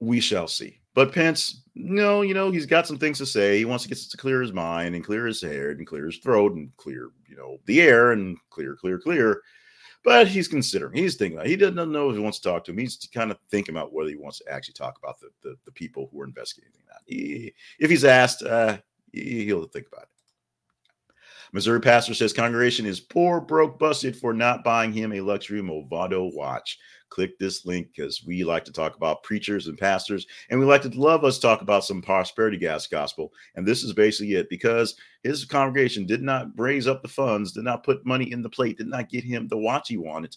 We 0.00 0.18
shall 0.18 0.48
see. 0.48 0.80
But 0.92 1.12
Pence, 1.12 1.62
no, 1.76 2.22
you 2.22 2.34
know, 2.34 2.50
he's 2.50 2.66
got 2.66 2.88
some 2.88 2.98
things 2.98 3.18
to 3.18 3.26
say. 3.26 3.56
He 3.56 3.64
wants 3.64 3.84
to 3.84 3.88
get 3.88 3.98
to 3.98 4.16
clear 4.16 4.42
his 4.42 4.52
mind 4.52 4.96
and 4.96 5.04
clear 5.04 5.26
his 5.26 5.40
hair 5.40 5.70
and 5.70 5.86
clear 5.86 6.06
his 6.06 6.18
throat 6.18 6.54
and 6.56 6.76
clear, 6.76 7.10
you 7.28 7.36
know, 7.36 7.58
the 7.66 7.80
air 7.80 8.10
and 8.10 8.36
clear, 8.50 8.74
clear, 8.74 8.98
clear. 8.98 9.40
But 10.02 10.28
he's 10.28 10.48
considering. 10.48 10.96
He's 10.96 11.16
thinking 11.16 11.36
about. 11.36 11.46
It. 11.46 11.50
He 11.50 11.56
doesn't 11.56 11.92
know 11.92 12.08
if 12.08 12.16
he 12.16 12.22
wants 12.22 12.38
to 12.38 12.48
talk 12.48 12.64
to 12.64 12.70
him. 12.70 12.78
He's 12.78 13.08
kind 13.12 13.30
of 13.30 13.38
thinking 13.50 13.74
about 13.74 13.92
whether 13.92 14.08
he 14.08 14.16
wants 14.16 14.38
to 14.38 14.50
actually 14.50 14.74
talk 14.74 14.98
about 15.02 15.20
the 15.20 15.28
the, 15.42 15.56
the 15.64 15.72
people 15.72 16.08
who 16.10 16.20
are 16.22 16.26
investigating 16.26 16.80
that. 16.88 17.02
He, 17.06 17.52
if 17.78 17.90
he's 17.90 18.04
asked, 18.04 18.42
uh, 18.42 18.78
he'll 19.12 19.66
think 19.66 19.88
about 19.88 20.04
it. 20.04 20.08
Missouri 21.52 21.80
pastor 21.80 22.14
says 22.14 22.32
congregation 22.32 22.86
is 22.86 23.00
poor, 23.00 23.40
broke, 23.40 23.78
busted 23.78 24.16
for 24.16 24.32
not 24.32 24.62
buying 24.62 24.92
him 24.92 25.12
a 25.12 25.20
luxury 25.20 25.60
Movado 25.60 26.32
watch 26.32 26.78
click 27.10 27.38
this 27.38 27.66
link 27.66 27.88
because 27.94 28.24
we 28.24 28.44
like 28.44 28.64
to 28.64 28.72
talk 28.72 28.96
about 28.96 29.22
preachers 29.22 29.66
and 29.66 29.76
pastors, 29.76 30.26
and 30.48 30.58
we 30.58 30.64
like 30.64 30.82
to 30.82 30.88
love 30.88 31.24
us 31.24 31.38
talk 31.38 31.60
about 31.60 31.84
some 31.84 32.00
prosperity 32.00 32.56
gas 32.56 32.86
gospel. 32.86 33.32
And 33.56 33.66
this 33.66 33.82
is 33.82 33.92
basically 33.92 34.34
it 34.34 34.48
because 34.48 34.94
his 35.22 35.44
congregation 35.44 36.06
did 36.06 36.22
not 36.22 36.48
raise 36.56 36.86
up 36.86 37.02
the 37.02 37.08
funds, 37.08 37.52
did 37.52 37.64
not 37.64 37.84
put 37.84 38.06
money 38.06 38.32
in 38.32 38.42
the 38.42 38.48
plate, 38.48 38.78
did 38.78 38.86
not 38.86 39.10
get 39.10 39.24
him 39.24 39.48
the 39.48 39.58
watch 39.58 39.88
he 39.88 39.98
wanted. 39.98 40.36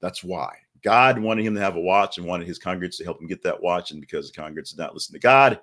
That's 0.00 0.22
why 0.22 0.56
God 0.82 1.18
wanted 1.18 1.44
him 1.44 1.54
to 1.54 1.60
have 1.60 1.76
a 1.76 1.80
watch 1.80 2.18
and 2.18 2.26
wanted 2.26 2.46
his 2.46 2.58
congregants 2.58 2.96
to 2.98 3.04
help 3.04 3.20
him 3.20 3.28
get 3.28 3.42
that 3.42 3.62
watch. 3.62 3.90
And 3.90 4.00
because 4.00 4.30
the 4.30 4.40
congregants 4.40 4.70
did 4.70 4.78
not 4.78 4.94
listen 4.94 5.12
to 5.14 5.20
God, 5.20 5.60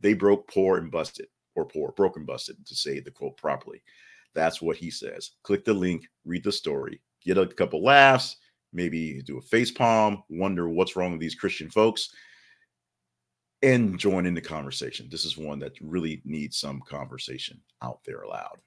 they 0.00 0.14
broke 0.14 0.48
poor 0.48 0.78
and 0.78 0.90
busted, 0.90 1.26
or 1.54 1.64
poor, 1.64 1.92
broken, 1.92 2.24
busted, 2.24 2.64
to 2.66 2.74
say 2.74 3.00
the 3.00 3.10
quote 3.10 3.36
properly. 3.36 3.82
That's 4.34 4.62
what 4.62 4.76
he 4.76 4.90
says. 4.90 5.32
Click 5.42 5.64
the 5.64 5.72
link, 5.72 6.06
read 6.24 6.44
the 6.44 6.52
story, 6.52 7.00
get 7.24 7.38
a 7.38 7.46
couple 7.46 7.82
laughs, 7.82 8.36
maybe 8.72 9.22
do 9.22 9.38
a 9.38 9.42
face 9.42 9.70
palm, 9.70 10.22
wonder 10.28 10.68
what's 10.68 10.96
wrong 10.96 11.12
with 11.12 11.20
these 11.20 11.34
Christian 11.34 11.70
folks, 11.70 12.10
and 13.62 13.98
join 13.98 14.26
in 14.26 14.34
the 14.34 14.40
conversation. 14.40 15.08
This 15.10 15.24
is 15.24 15.36
one 15.36 15.58
that 15.60 15.72
really 15.80 16.22
needs 16.24 16.58
some 16.58 16.80
conversation 16.88 17.60
out 17.82 18.00
there 18.04 18.22
aloud. 18.22 18.60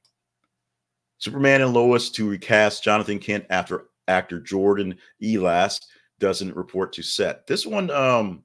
Superman 1.18 1.62
and 1.62 1.74
Lois 1.74 2.10
to 2.12 2.30
recast 2.30 2.84
Jonathan 2.84 3.20
Kent 3.20 3.46
after 3.50 3.86
actor 4.08 4.40
Jordan 4.40 4.98
Elsass 5.22 5.80
doesn't 6.20 6.56
report 6.56 6.94
to 6.94 7.04
set. 7.04 7.48
This 7.48 7.66
one 7.66 7.90
um 7.92 8.44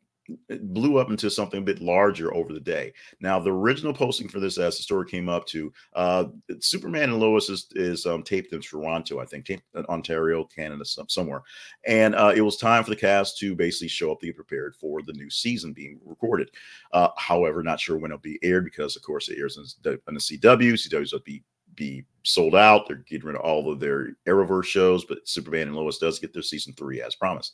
it 0.48 0.72
blew 0.72 0.98
up 0.98 1.10
into 1.10 1.30
something 1.30 1.60
a 1.60 1.64
bit 1.64 1.80
larger 1.80 2.34
over 2.34 2.52
the 2.52 2.60
day. 2.60 2.92
Now, 3.20 3.38
the 3.38 3.52
original 3.52 3.92
posting 3.92 4.28
for 4.28 4.40
this, 4.40 4.58
as 4.58 4.76
the 4.76 4.82
story 4.82 5.06
came 5.06 5.28
up 5.28 5.46
to, 5.46 5.72
uh, 5.94 6.24
Superman 6.60 7.10
and 7.10 7.20
Lois 7.20 7.48
is, 7.48 7.68
is 7.74 8.06
um, 8.06 8.22
taped 8.22 8.52
in 8.52 8.60
Toronto, 8.60 9.20
I 9.20 9.24
think, 9.24 9.50
in 9.50 9.60
Ontario, 9.88 10.44
Canada, 10.44 10.84
some, 10.84 11.08
somewhere. 11.08 11.42
And 11.86 12.14
uh, 12.14 12.32
it 12.34 12.42
was 12.42 12.56
time 12.56 12.84
for 12.84 12.90
the 12.90 12.96
cast 12.96 13.38
to 13.38 13.54
basically 13.54 13.88
show 13.88 14.12
up 14.12 14.20
to 14.20 14.26
get 14.26 14.36
prepared 14.36 14.74
for 14.76 15.02
the 15.02 15.12
new 15.12 15.30
season 15.30 15.72
being 15.72 16.00
recorded. 16.04 16.50
Uh, 16.92 17.08
however, 17.16 17.62
not 17.62 17.80
sure 17.80 17.96
when 17.96 18.10
it'll 18.10 18.20
be 18.20 18.38
aired 18.42 18.64
because, 18.64 18.96
of 18.96 19.02
course, 19.02 19.28
it 19.28 19.38
airs 19.38 19.56
in 19.56 19.64
the 19.84 20.20
CW. 20.20 20.72
CW's 20.72 21.12
will 21.12 21.20
be 21.20 21.42
be 21.74 22.04
sold 22.22 22.54
out. 22.54 22.88
They're 22.88 23.04
getting 23.08 23.26
rid 23.26 23.36
of 23.36 23.42
all 23.42 23.70
of 23.70 23.78
their 23.78 24.16
Arrowverse 24.26 24.64
shows, 24.64 25.04
but 25.04 25.28
Superman 25.28 25.68
and 25.68 25.76
Lois 25.76 25.98
does 25.98 26.18
get 26.18 26.32
their 26.32 26.42
season 26.42 26.72
three 26.72 27.00
as 27.02 27.14
promised. 27.14 27.52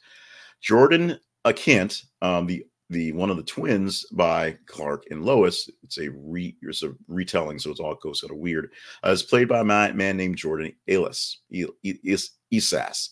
Jordan 0.61 1.19
uh, 1.45 1.53
Kent, 1.53 2.03
um, 2.21 2.47
the 2.47 2.65
the 2.91 3.13
one 3.13 3.31
of 3.31 3.37
the 3.37 3.43
twins 3.43 4.05
by 4.13 4.57
Clark 4.67 5.05
and 5.11 5.25
Lois. 5.25 5.69
It's 5.83 5.99
a 5.99 6.11
re 6.11 6.57
it's 6.63 6.83
a 6.83 6.95
retelling, 7.09 7.59
so 7.59 7.71
it's 7.71 7.81
all 7.81 7.95
goes 7.95 8.21
sort 8.21 8.33
of 8.33 8.39
weird. 8.39 8.71
Uh, 9.05 9.11
it's 9.11 9.23
played 9.23 9.49
by 9.49 9.61
a 9.61 9.65
man, 9.65 9.97
man 9.97 10.17
named 10.17 10.37
Jordan 10.37 10.73
Ellis, 10.89 11.41
Esas, 11.51 13.11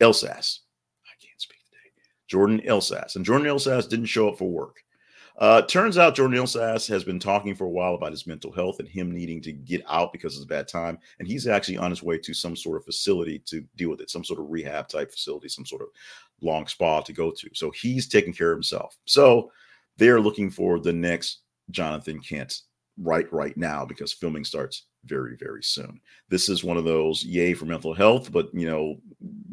Elsas. 0.00 0.60
I 1.04 1.14
can't 1.20 1.40
speak 1.40 1.58
today. 1.64 1.92
Jordan 2.28 2.60
Elsass, 2.60 3.16
and 3.16 3.24
Jordan 3.24 3.48
Elsass 3.48 3.88
didn't 3.88 4.06
show 4.06 4.28
up 4.28 4.38
for 4.38 4.48
work. 4.48 4.76
Uh, 5.38 5.60
turns 5.62 5.98
out 5.98 6.14
Jordan 6.14 6.38
Elsass 6.38 6.88
has 6.88 7.04
been 7.04 7.18
talking 7.18 7.54
for 7.54 7.64
a 7.64 7.70
while 7.70 7.94
about 7.94 8.10
his 8.10 8.26
mental 8.26 8.50
health 8.50 8.78
and 8.78 8.88
him 8.88 9.10
needing 9.10 9.42
to 9.42 9.52
get 9.52 9.82
out 9.86 10.12
because 10.12 10.34
it's 10.34 10.44
a 10.44 10.48
bad 10.48 10.66
time. 10.66 10.98
And 11.18 11.28
he's 11.28 11.46
actually 11.46 11.76
on 11.76 11.90
his 11.90 12.02
way 12.02 12.16
to 12.18 12.32
some 12.32 12.56
sort 12.56 12.78
of 12.78 12.84
facility 12.84 13.40
to 13.46 13.62
deal 13.76 13.90
with 13.90 14.00
it, 14.00 14.10
some 14.10 14.24
sort 14.24 14.40
of 14.40 14.48
rehab 14.48 14.88
type 14.88 15.12
facility, 15.12 15.48
some 15.48 15.66
sort 15.66 15.82
of 15.82 15.88
long 16.40 16.66
spa 16.66 17.00
to 17.02 17.12
go 17.12 17.30
to. 17.30 17.50
So 17.52 17.70
he's 17.70 18.08
taking 18.08 18.32
care 18.32 18.50
of 18.50 18.56
himself. 18.56 18.96
So 19.04 19.52
they're 19.98 20.20
looking 20.20 20.48
for 20.48 20.80
the 20.80 20.92
next 20.92 21.40
Jonathan 21.70 22.20
Kent 22.20 22.62
right 22.98 23.30
right 23.30 23.56
now 23.58 23.84
because 23.84 24.12
filming 24.12 24.44
starts 24.44 24.84
very 25.04 25.36
very 25.36 25.62
soon. 25.62 26.00
This 26.28 26.48
is 26.48 26.64
one 26.64 26.76
of 26.76 26.84
those 26.84 27.22
yay 27.24 27.54
for 27.54 27.66
mental 27.66 27.94
health, 27.94 28.32
but 28.32 28.48
you 28.54 28.66
know 28.66 28.96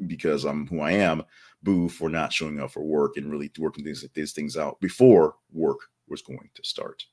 because 0.07 0.45
I'm 0.45 0.67
who 0.67 0.81
I 0.81 0.91
am, 0.91 1.23
boo 1.61 1.89
for 1.89 2.09
not 2.09 2.33
showing 2.33 2.59
up 2.59 2.71
for 2.71 2.83
work 2.83 3.17
and 3.17 3.29
really 3.29 3.51
working 3.59 3.83
these 3.83 4.05
these 4.13 4.33
things 4.33 4.57
out 4.57 4.79
before 4.79 5.35
work 5.53 5.79
was 6.07 6.21
going 6.21 6.49
to 6.53 6.63
start. 6.63 7.03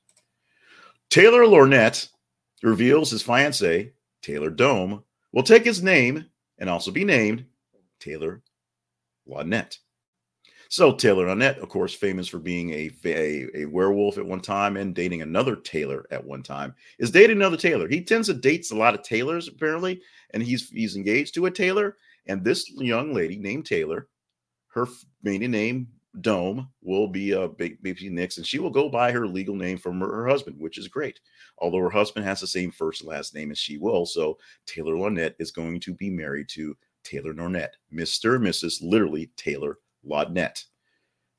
Taylor 1.09 1.43
Lautner 1.43 2.09
reveals 2.63 3.11
his 3.11 3.21
fiance 3.21 3.91
Taylor 4.21 4.49
Dome 4.49 5.03
will 5.31 5.43
take 5.43 5.65
his 5.65 5.81
name 5.81 6.25
and 6.59 6.69
also 6.69 6.91
be 6.91 7.03
named 7.03 7.45
Taylor 7.99 8.41
Lautner. 9.27 9.77
So 10.69 10.93
Taylor 10.93 11.25
Lautner, 11.25 11.57
of 11.61 11.67
course, 11.67 11.93
famous 11.93 12.27
for 12.27 12.39
being 12.39 12.71
a, 12.71 12.91
a, 13.03 13.47
a 13.55 13.65
werewolf 13.65 14.17
at 14.17 14.25
one 14.25 14.39
time 14.39 14.77
and 14.77 14.95
dating 14.95 15.21
another 15.21 15.55
Taylor 15.57 16.05
at 16.11 16.23
one 16.23 16.43
time, 16.43 16.73
is 16.97 17.11
dating 17.11 17.37
another 17.37 17.57
Taylor. 17.57 17.89
He 17.89 18.01
tends 18.01 18.27
to 18.27 18.33
dates 18.33 18.71
a 18.71 18.75
lot 18.75 18.93
of 18.93 19.03
Taylors 19.03 19.47
apparently, 19.47 20.01
and 20.33 20.41
he's 20.41 20.69
he's 20.69 20.95
engaged 20.95 21.33
to 21.35 21.47
a 21.47 21.51
Taylor. 21.51 21.97
And 22.27 22.43
this 22.43 22.69
young 22.71 23.13
lady 23.13 23.37
named 23.37 23.65
Taylor, 23.65 24.07
her 24.69 24.87
maiden 25.23 25.51
name 25.51 25.87
Dome 26.19 26.67
will 26.81 27.07
be 27.07 27.31
a 27.31 27.43
uh, 27.43 27.47
baby 27.47 28.09
Nix, 28.09 28.37
and 28.37 28.45
she 28.45 28.59
will 28.59 28.69
go 28.69 28.89
by 28.89 29.11
her 29.11 29.25
legal 29.25 29.55
name 29.55 29.77
from 29.77 29.99
her, 30.01 30.07
her, 30.07 30.27
husband, 30.27 30.59
which 30.59 30.77
is 30.77 30.89
great. 30.89 31.21
Although 31.59 31.79
her 31.79 31.89
husband 31.89 32.25
has 32.25 32.41
the 32.41 32.47
same 32.47 32.71
first 32.71 33.01
and 33.01 33.09
last 33.09 33.33
name 33.33 33.51
as 33.51 33.57
she 33.57 33.77
will, 33.77 34.05
so 34.05 34.37
Taylor 34.65 34.95
Lautner 34.95 35.33
is 35.39 35.51
going 35.51 35.79
to 35.79 35.93
be 35.93 36.09
married 36.09 36.49
to 36.49 36.75
Taylor 37.03 37.33
Nornett, 37.33 37.77
Mr. 37.93 38.35
and 38.35 38.45
Mrs. 38.45 38.79
literally 38.81 39.31
Taylor 39.37 39.77
Lautner. 40.05 40.51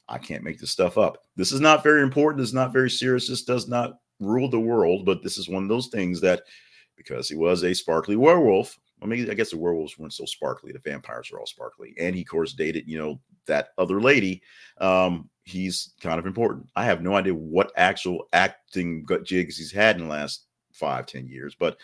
I 0.09 0.19
can't 0.19 0.45
make 0.45 0.59
this 0.59 0.71
stuff 0.71 0.97
up. 0.97 1.19
This 1.37 1.52
is 1.52 1.61
not 1.61 1.83
very 1.83 2.02
important. 2.02 2.43
Is 2.43 2.55
not 2.55 2.73
very 2.73 2.91
serious. 2.91 3.29
This 3.29 3.45
does 3.45 3.69
not 3.69 3.99
rule 4.21 4.49
the 4.49 4.59
world, 4.59 5.05
but 5.05 5.23
this 5.23 5.37
is 5.37 5.49
one 5.49 5.62
of 5.62 5.69
those 5.69 5.88
things 5.88 6.21
that 6.23 6.43
because 6.97 7.29
he 7.29 7.37
was 7.37 7.62
a 7.62 7.75
sparkly 7.75 8.17
werewolf, 8.17 8.79
I 9.02 9.06
mean, 9.06 9.30
I 9.30 9.35
guess 9.35 9.50
the 9.50 9.59
werewolves 9.59 9.99
weren't 9.99 10.12
so 10.12 10.25
sparkly. 10.25 10.73
The 10.73 10.78
vampires 10.78 11.30
are 11.32 11.40
all 11.40 11.47
sparkly. 11.47 11.94
And 11.99 12.14
he, 12.14 12.23
of 12.23 12.28
course, 12.28 12.52
dated, 12.52 12.88
you 12.88 12.99
know, 12.99 13.21
that 13.47 13.68
other 13.78 14.00
lady. 14.00 14.42
Um, 14.78 15.28
he's 15.42 15.94
kind 16.00 16.18
of 16.18 16.26
important. 16.26 16.68
I 16.76 16.85
have 16.85 17.02
no 17.02 17.14
idea 17.14 17.35
what 17.35 17.73
actual 17.76 18.28
acting 18.32 19.06
jigs 19.25 19.56
he's 19.56 19.73
had 19.73 19.97
in 19.97 20.02
the 20.02 20.09
last 20.09 20.47
five, 20.73 21.06
ten 21.06 21.26
years, 21.26 21.56
but 21.59 21.78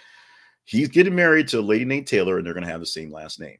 he's 0.64 0.88
getting 0.88 1.14
married 1.14 1.48
to 1.48 1.58
a 1.58 1.60
lady 1.60 1.84
named 1.84 2.06
Taylor, 2.06 2.38
and 2.38 2.46
they're 2.46 2.54
going 2.54 2.64
to 2.64 2.70
have 2.70 2.80
the 2.80 2.86
same 2.86 3.10
last 3.10 3.40
name. 3.40 3.58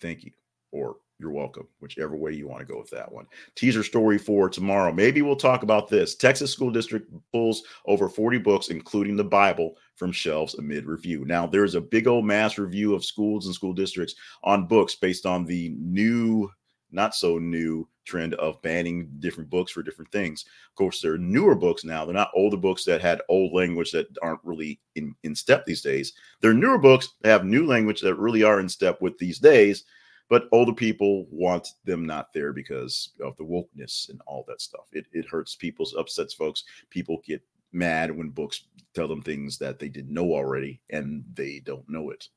Thank 0.00 0.24
you. 0.24 0.32
Or 0.72 0.96
you're 1.24 1.32
welcome, 1.32 1.66
whichever 1.80 2.16
way 2.16 2.32
you 2.32 2.46
want 2.46 2.60
to 2.60 2.70
go 2.70 2.78
with 2.78 2.90
that 2.90 3.10
one. 3.10 3.26
Teaser 3.54 3.82
story 3.82 4.18
for 4.18 4.50
tomorrow. 4.50 4.92
Maybe 4.92 5.22
we'll 5.22 5.36
talk 5.36 5.62
about 5.62 5.88
this. 5.88 6.14
Texas 6.14 6.52
School 6.52 6.70
District 6.70 7.10
pulls 7.32 7.62
over 7.86 8.10
40 8.10 8.38
books, 8.38 8.68
including 8.68 9.16
the 9.16 9.24
Bible, 9.24 9.74
from 9.96 10.12
shelves 10.12 10.54
amid 10.56 10.84
review. 10.84 11.24
Now, 11.24 11.46
there's 11.46 11.76
a 11.76 11.80
big 11.80 12.06
old 12.06 12.26
mass 12.26 12.58
review 12.58 12.94
of 12.94 13.06
schools 13.06 13.46
and 13.46 13.54
school 13.54 13.72
districts 13.72 14.14
on 14.42 14.66
books 14.66 14.96
based 14.96 15.24
on 15.24 15.46
the 15.46 15.74
new, 15.78 16.50
not 16.92 17.14
so 17.14 17.38
new 17.38 17.88
trend 18.04 18.34
of 18.34 18.60
banning 18.60 19.08
different 19.20 19.48
books 19.48 19.72
for 19.72 19.82
different 19.82 20.12
things. 20.12 20.44
Of 20.68 20.74
course, 20.74 21.00
there 21.00 21.14
are 21.14 21.18
newer 21.18 21.54
books 21.54 21.84
now. 21.84 22.04
They're 22.04 22.12
not 22.12 22.32
older 22.34 22.58
books 22.58 22.84
that 22.84 23.00
had 23.00 23.22
old 23.30 23.54
language 23.54 23.92
that 23.92 24.08
aren't 24.20 24.44
really 24.44 24.78
in, 24.94 25.14
in 25.22 25.34
step 25.34 25.64
these 25.64 25.80
days. 25.80 26.12
They're 26.42 26.52
newer 26.52 26.76
books 26.76 27.14
that 27.22 27.30
have 27.30 27.46
new 27.46 27.66
language 27.66 28.02
that 28.02 28.16
really 28.16 28.42
are 28.42 28.60
in 28.60 28.68
step 28.68 29.00
with 29.00 29.16
these 29.16 29.38
days 29.38 29.84
but 30.28 30.48
older 30.52 30.72
people 30.72 31.26
want 31.30 31.68
them 31.84 32.06
not 32.06 32.32
there 32.32 32.52
because 32.52 33.10
of 33.22 33.36
the 33.36 33.44
wokeness 33.44 34.08
and 34.08 34.20
all 34.26 34.44
that 34.48 34.60
stuff. 34.60 34.86
It, 34.92 35.06
it 35.12 35.26
hurts 35.26 35.54
people's 35.54 35.94
upsets 35.94 36.34
folks. 36.34 36.64
People 36.90 37.22
get 37.24 37.42
mad 37.72 38.16
when 38.16 38.30
books 38.30 38.64
tell 38.94 39.08
them 39.08 39.22
things 39.22 39.58
that 39.58 39.78
they 39.78 39.88
didn't 39.88 40.14
know 40.14 40.32
already 40.32 40.80
and 40.90 41.24
they 41.34 41.60
don't 41.64 41.88
know 41.88 42.10
it. 42.10 42.28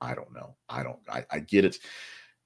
I 0.00 0.14
don't 0.14 0.32
know. 0.32 0.54
I 0.68 0.82
don't, 0.82 0.98
I, 1.08 1.24
I 1.30 1.40
get 1.40 1.64
it. 1.64 1.78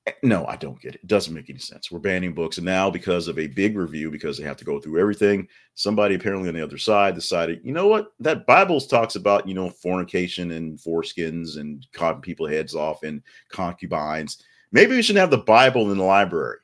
Eh, 0.06 0.12
no, 0.22 0.46
I 0.46 0.56
don't 0.56 0.80
get 0.80 0.94
it. 0.94 1.02
It 1.02 1.06
doesn't 1.06 1.34
make 1.34 1.50
any 1.50 1.58
sense. 1.58 1.90
We're 1.90 1.98
banning 1.98 2.32
books. 2.32 2.56
And 2.56 2.64
now, 2.64 2.90
because 2.90 3.28
of 3.28 3.38
a 3.38 3.46
big 3.46 3.76
review, 3.76 4.10
because 4.10 4.38
they 4.38 4.44
have 4.44 4.56
to 4.56 4.64
go 4.64 4.80
through 4.80 4.98
everything, 4.98 5.46
somebody 5.74 6.14
apparently 6.14 6.48
on 6.48 6.54
the 6.54 6.62
other 6.62 6.78
side 6.78 7.14
decided, 7.14 7.60
you 7.62 7.72
know 7.72 7.88
what? 7.88 8.12
That 8.20 8.46
Bible 8.46 8.80
talks 8.80 9.16
about, 9.16 9.46
you 9.46 9.54
know, 9.54 9.68
fornication 9.68 10.52
and 10.52 10.78
foreskins 10.78 11.58
and 11.58 11.86
cutting 11.92 12.22
people 12.22 12.46
heads 12.48 12.74
off 12.74 13.02
and 13.02 13.22
concubines 13.50 14.42
Maybe 14.72 14.96
we 14.96 15.02
should 15.02 15.16
have 15.16 15.30
the 15.30 15.38
Bible 15.38 15.92
in 15.92 15.98
the 15.98 16.04
library. 16.04 16.58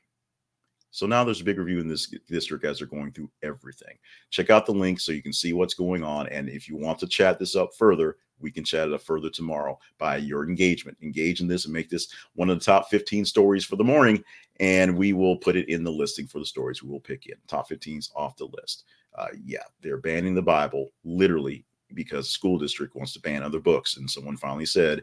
So 0.90 1.06
now 1.06 1.22
there's 1.22 1.42
a 1.42 1.44
big 1.44 1.58
review 1.58 1.80
in 1.80 1.88
this 1.88 2.12
district 2.26 2.64
as 2.64 2.78
they're 2.78 2.88
going 2.88 3.12
through 3.12 3.30
everything. 3.42 3.96
Check 4.30 4.50
out 4.50 4.66
the 4.66 4.72
link 4.72 4.98
so 4.98 5.12
you 5.12 5.22
can 5.22 5.34
see 5.34 5.52
what's 5.52 5.74
going 5.74 6.02
on. 6.02 6.26
And 6.28 6.48
if 6.48 6.68
you 6.68 6.76
want 6.76 6.98
to 7.00 7.06
chat 7.06 7.38
this 7.38 7.54
up 7.54 7.74
further, 7.76 8.16
we 8.40 8.50
can 8.50 8.64
chat 8.64 8.88
it 8.88 8.94
up 8.94 9.02
further 9.02 9.28
tomorrow 9.28 9.78
by 9.98 10.16
your 10.16 10.48
engagement. 10.48 10.96
Engage 11.02 11.40
in 11.40 11.46
this 11.46 11.66
and 11.66 11.74
make 11.74 11.90
this 11.90 12.08
one 12.34 12.48
of 12.48 12.58
the 12.58 12.64
top 12.64 12.88
15 12.88 13.24
stories 13.26 13.64
for 13.64 13.76
the 13.76 13.84
morning. 13.84 14.24
And 14.60 14.96
we 14.96 15.12
will 15.12 15.36
put 15.36 15.56
it 15.56 15.68
in 15.68 15.84
the 15.84 15.92
listing 15.92 16.26
for 16.26 16.38
the 16.38 16.46
stories 16.46 16.82
we 16.82 16.88
will 16.88 17.00
pick 17.00 17.26
in. 17.26 17.36
Top 17.46 17.68
15s 17.68 18.10
off 18.16 18.36
the 18.36 18.46
list. 18.46 18.84
Uh, 19.14 19.28
yeah, 19.44 19.64
they're 19.82 19.98
banning 19.98 20.34
the 20.34 20.42
Bible 20.42 20.90
literally 21.04 21.64
because 21.94 22.26
the 22.26 22.32
school 22.32 22.58
district 22.58 22.96
wants 22.96 23.12
to 23.12 23.20
ban 23.20 23.42
other 23.42 23.60
books. 23.60 23.98
And 23.98 24.10
someone 24.10 24.36
finally 24.36 24.66
said, 24.66 25.02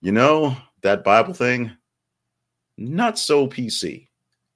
you 0.00 0.12
know, 0.12 0.56
that 0.82 1.04
Bible 1.04 1.34
thing, 1.34 1.72
not 2.80 3.18
so 3.18 3.46
PC 3.46 4.08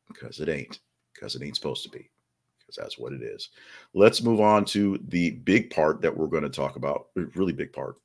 because 0.08 0.40
it 0.40 0.48
ain't, 0.48 0.80
because 1.12 1.36
it 1.36 1.42
ain't 1.42 1.54
supposed 1.54 1.82
to 1.84 1.90
be, 1.90 2.10
because 2.58 2.74
that's 2.74 2.98
what 2.98 3.12
it 3.12 3.22
is. 3.22 3.50
Let's 3.92 4.22
move 4.22 4.40
on 4.40 4.64
to 4.66 4.98
the 5.08 5.30
big 5.30 5.70
part 5.70 6.00
that 6.02 6.16
we're 6.16 6.26
going 6.26 6.42
to 6.42 6.48
talk 6.48 6.76
about, 6.76 7.08
really 7.14 7.52
big 7.52 7.72
part 7.72 7.96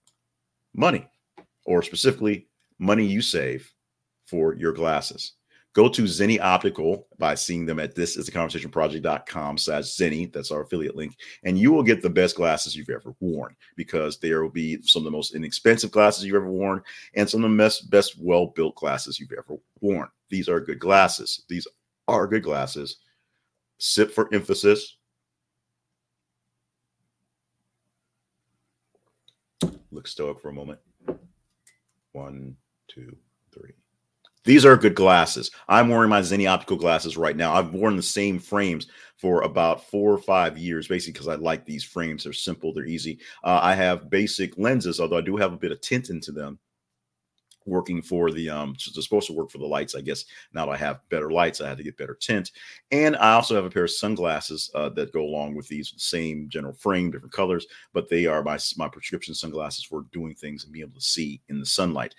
money, 0.76 1.08
or 1.66 1.82
specifically, 1.82 2.48
money 2.78 3.06
you 3.06 3.22
save 3.22 3.72
for 4.28 4.54
your 4.54 4.74
glasses. 4.74 5.34
Go 5.74 5.88
to 5.88 6.04
Zenni 6.04 6.40
Optical 6.40 7.08
by 7.20 7.36
seeing 7.36 7.66
them 7.66 7.80
at 7.80 7.94
this 7.94 8.18
is 8.18 8.26
the 8.26 8.32
conversation 8.32 8.72
project.com 8.72 9.58
slash 9.58 9.84
Zenni. 9.84 10.32
That's 10.34 10.50
our 10.50 10.64
affiliate 10.64 10.96
link. 10.96 11.16
And 11.44 11.60
you 11.60 11.72
will 11.72 11.84
get 11.84 12.02
the 12.02 12.10
best 12.10 12.36
glasses 12.36 12.76
you've 12.76 12.90
ever 12.90 13.14
worn 13.20 13.56
because 13.76 14.18
there 14.18 14.42
will 14.42 14.50
be 14.50 14.82
some 14.82 15.02
of 15.02 15.06
the 15.06 15.12
most 15.12 15.36
inexpensive 15.36 15.92
glasses 15.92 16.26
you've 16.26 16.36
ever 16.36 16.50
worn 16.50 16.82
and 17.14 17.30
some 17.30 17.44
of 17.44 17.52
the 17.52 17.58
best, 17.58 17.90
best 17.92 18.20
well 18.20 18.48
built 18.48 18.76
glasses 18.76 19.20
you've 19.20 19.32
ever 19.32 19.60
worn. 19.80 20.08
These 20.30 20.50
are 20.50 20.60
good 20.60 20.80
glasses. 20.80 21.44
These 21.48 21.68
are 22.08 22.26
good 22.26 22.44
glasses. 22.44 22.98
Sip 23.78 24.12
for 24.12 24.28
emphasis. 24.34 24.98
Look 29.92 30.08
stoic 30.08 30.40
for 30.40 30.50
a 30.50 30.54
moment. 30.54 30.80
One, 32.12 32.56
two, 32.88 33.16
three. 33.54 33.74
These 34.46 34.66
are 34.66 34.78
good 34.78 34.96
glasses. 34.96 35.52
I'm 35.68 35.90
wearing 35.90 36.10
my 36.10 36.22
Zenni 36.22 36.50
optical 36.50 36.78
glasses 36.78 37.18
right 37.18 37.36
now. 37.36 37.54
I've 37.54 37.74
worn 37.74 37.96
the 37.96 38.02
same 38.02 38.40
frames 38.40 38.88
for 39.18 39.42
about 39.42 39.90
four 39.90 40.14
or 40.14 40.18
five 40.18 40.58
years, 40.58 40.88
basically 40.88 41.14
because 41.14 41.28
I 41.28 41.36
like 41.36 41.66
these 41.66 41.84
frames. 41.84 42.24
They're 42.24 42.34
simple, 42.34 42.74
they're 42.74 42.86
easy. 42.86 43.20
Uh, 43.44 43.60
I 43.62 43.76
have 43.76 44.10
basic 44.10 44.58
lenses, 44.58 45.00
although 45.00 45.18
I 45.18 45.22
do 45.22 45.36
have 45.36 45.54
a 45.54 45.58
bit 45.58 45.74
of 45.74 45.82
tint 45.82 46.10
into 46.10 46.32
them 46.32 46.58
working 47.70 48.02
for 48.02 48.32
the 48.32 48.50
um 48.50 48.76
they're 48.94 49.04
supposed 49.04 49.28
to 49.28 49.34
work 49.34 49.50
for 49.50 49.58
the 49.60 49.66
lights 49.66 49.96
i 49.96 50.02
guess. 50.02 50.26
Now 50.54 50.66
that 50.66 50.72
i 50.74 50.78
have 50.78 51.08
better 51.10 51.32
lights 51.32 51.62
i 51.62 51.70
had 51.70 51.78
to 51.78 51.84
get 51.84 51.98
better 51.98 52.16
tint. 52.16 52.52
And 52.92 53.16
i 53.18 53.34
also 53.34 53.56
have 53.56 53.66
a 53.66 53.70
pair 53.70 53.86
of 53.86 53.92
sunglasses 53.92 54.72
uh, 54.76 54.90
that 54.90 55.14
go 55.14 55.22
along 55.22 55.56
with 55.56 55.68
these 55.68 55.94
same 55.98 56.48
general 56.50 56.74
frame 56.74 57.12
different 57.12 57.34
colors 57.34 57.68
but 57.94 58.10
they 58.10 58.26
are 58.26 58.44
my 58.44 58.58
my 58.78 58.88
prescription 58.88 59.34
sunglasses 59.34 59.84
for 59.84 60.06
doing 60.12 60.36
things 60.36 60.64
and 60.64 60.74
being 60.74 60.84
able 60.84 60.96
to 60.96 61.06
see 61.06 61.42
in 61.50 61.60
the 61.60 61.66
sunlight. 61.66 62.16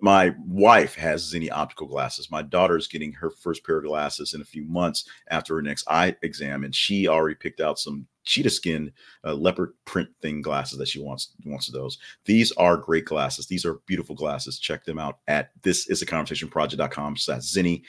My 0.00 0.34
wife 0.46 0.94
has 0.96 1.32
Zenni 1.32 1.50
optical 1.50 1.86
glasses. 1.86 2.30
My 2.30 2.42
daughter 2.42 2.76
is 2.76 2.86
getting 2.86 3.12
her 3.12 3.30
first 3.30 3.64
pair 3.64 3.78
of 3.78 3.84
glasses 3.84 4.34
in 4.34 4.40
a 4.40 4.44
few 4.44 4.64
months 4.64 5.04
after 5.28 5.54
her 5.56 5.62
next 5.62 5.86
eye 5.88 6.16
exam 6.22 6.64
and 6.64 6.74
she 6.74 7.08
already 7.08 7.34
picked 7.34 7.60
out 7.60 7.78
some 7.78 8.06
cheetah 8.24 8.50
skin 8.50 8.92
uh, 9.24 9.34
leopard 9.34 9.72
print 9.84 10.08
thing 10.20 10.40
glasses 10.40 10.78
that 10.78 10.88
she 10.88 11.00
wants 11.00 11.32
wants 11.44 11.66
those 11.68 11.98
these 12.24 12.52
are 12.52 12.76
great 12.76 13.04
glasses 13.04 13.46
these 13.46 13.64
are 13.64 13.80
beautiful 13.86 14.14
glasses 14.14 14.58
check 14.58 14.84
them 14.84 14.98
out 14.98 15.18
at 15.28 15.50
this 15.62 15.88
is 15.88 16.02
a 16.02 16.06
conversation 16.06 16.48
project.com 16.48 17.16
slash 17.16 17.42
zenni 17.42 17.82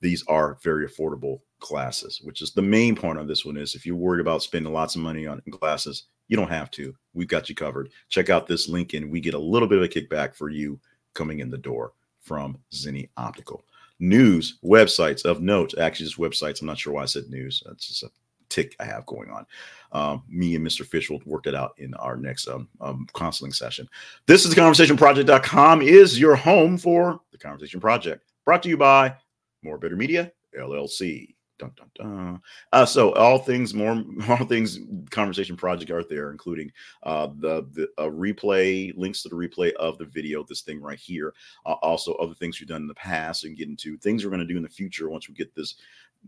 these 0.00 0.24
are 0.28 0.58
very 0.62 0.86
affordable 0.86 1.40
glasses 1.60 2.20
which 2.22 2.40
is 2.42 2.52
the 2.52 2.62
main 2.62 2.94
point 2.94 3.18
of 3.18 3.26
this 3.26 3.44
one. 3.44 3.56
Is 3.56 3.74
if 3.74 3.84
you're 3.84 3.96
worried 3.96 4.20
about 4.20 4.42
spending 4.42 4.72
lots 4.72 4.94
of 4.94 5.02
money 5.02 5.26
on 5.26 5.42
glasses 5.50 6.04
you 6.28 6.36
don't 6.36 6.50
have 6.50 6.70
to. 6.72 6.94
We've 7.14 7.26
got 7.26 7.48
you 7.48 7.54
covered. 7.54 7.90
Check 8.10 8.30
out 8.30 8.46
this 8.46 8.68
link, 8.68 8.92
and 8.92 9.10
we 9.10 9.20
get 9.20 9.34
a 9.34 9.38
little 9.38 9.66
bit 9.66 9.78
of 9.78 9.84
a 9.84 9.88
kickback 9.88 10.34
for 10.34 10.50
you 10.50 10.78
coming 11.14 11.40
in 11.40 11.50
the 11.50 11.58
door 11.58 11.92
from 12.20 12.58
Zenni 12.72 13.08
Optical. 13.16 13.64
News 13.98 14.58
websites 14.62 15.24
of 15.24 15.40
note, 15.40 15.74
actually, 15.78 16.06
just 16.06 16.18
websites. 16.18 16.60
I'm 16.60 16.66
not 16.66 16.78
sure 16.78 16.92
why 16.92 17.02
I 17.02 17.06
said 17.06 17.28
news. 17.28 17.62
That's 17.66 17.88
just 17.88 18.04
a 18.04 18.10
tick 18.48 18.76
I 18.80 18.84
have 18.84 19.06
going 19.06 19.30
on. 19.30 19.46
Um, 19.92 20.22
me 20.28 20.54
and 20.54 20.66
Mr. 20.66 20.84
Fish 20.84 21.10
will 21.10 21.22
work 21.24 21.46
it 21.46 21.54
out 21.54 21.72
in 21.78 21.94
our 21.94 22.16
next 22.16 22.48
um, 22.48 22.68
um, 22.80 23.06
counseling 23.14 23.52
session. 23.52 23.88
This 24.26 24.44
is 24.44 24.54
conversationproject.com 24.54 25.82
is 25.82 26.18
your 26.18 26.36
home 26.36 26.76
for 26.78 27.20
the 27.32 27.38
conversation 27.38 27.80
project 27.80 28.24
brought 28.44 28.62
to 28.62 28.68
you 28.68 28.76
by 28.76 29.14
more 29.62 29.78
better 29.78 29.96
media 29.96 30.32
LLC. 30.58 31.34
Dun, 31.58 31.72
dun, 31.76 31.90
dun. 31.96 32.40
Uh, 32.72 32.86
so 32.86 33.12
all 33.14 33.38
things 33.38 33.74
more 33.74 33.90
all 34.28 34.46
things 34.46 34.78
conversation 35.10 35.56
project 35.56 35.90
are 35.90 36.04
there 36.04 36.30
including 36.30 36.70
uh, 37.02 37.26
the 37.40 37.66
the 37.72 37.88
replay 37.98 38.96
links 38.96 39.22
to 39.22 39.28
the 39.28 39.34
replay 39.34 39.72
of 39.74 39.98
the 39.98 40.04
video 40.04 40.44
this 40.44 40.62
thing 40.62 40.80
right 40.80 41.00
here 41.00 41.34
uh, 41.66 41.72
also 41.82 42.14
other 42.14 42.34
things 42.34 42.60
we've 42.60 42.68
done 42.68 42.82
in 42.82 42.88
the 42.88 42.94
past 42.94 43.44
and 43.44 43.56
get 43.56 43.68
into 43.68 43.98
things 43.98 44.24
we're 44.24 44.30
going 44.30 44.38
to 44.38 44.46
do 44.46 44.56
in 44.56 44.62
the 44.62 44.68
future 44.68 45.10
once 45.10 45.28
we 45.28 45.34
get 45.34 45.52
this 45.56 45.74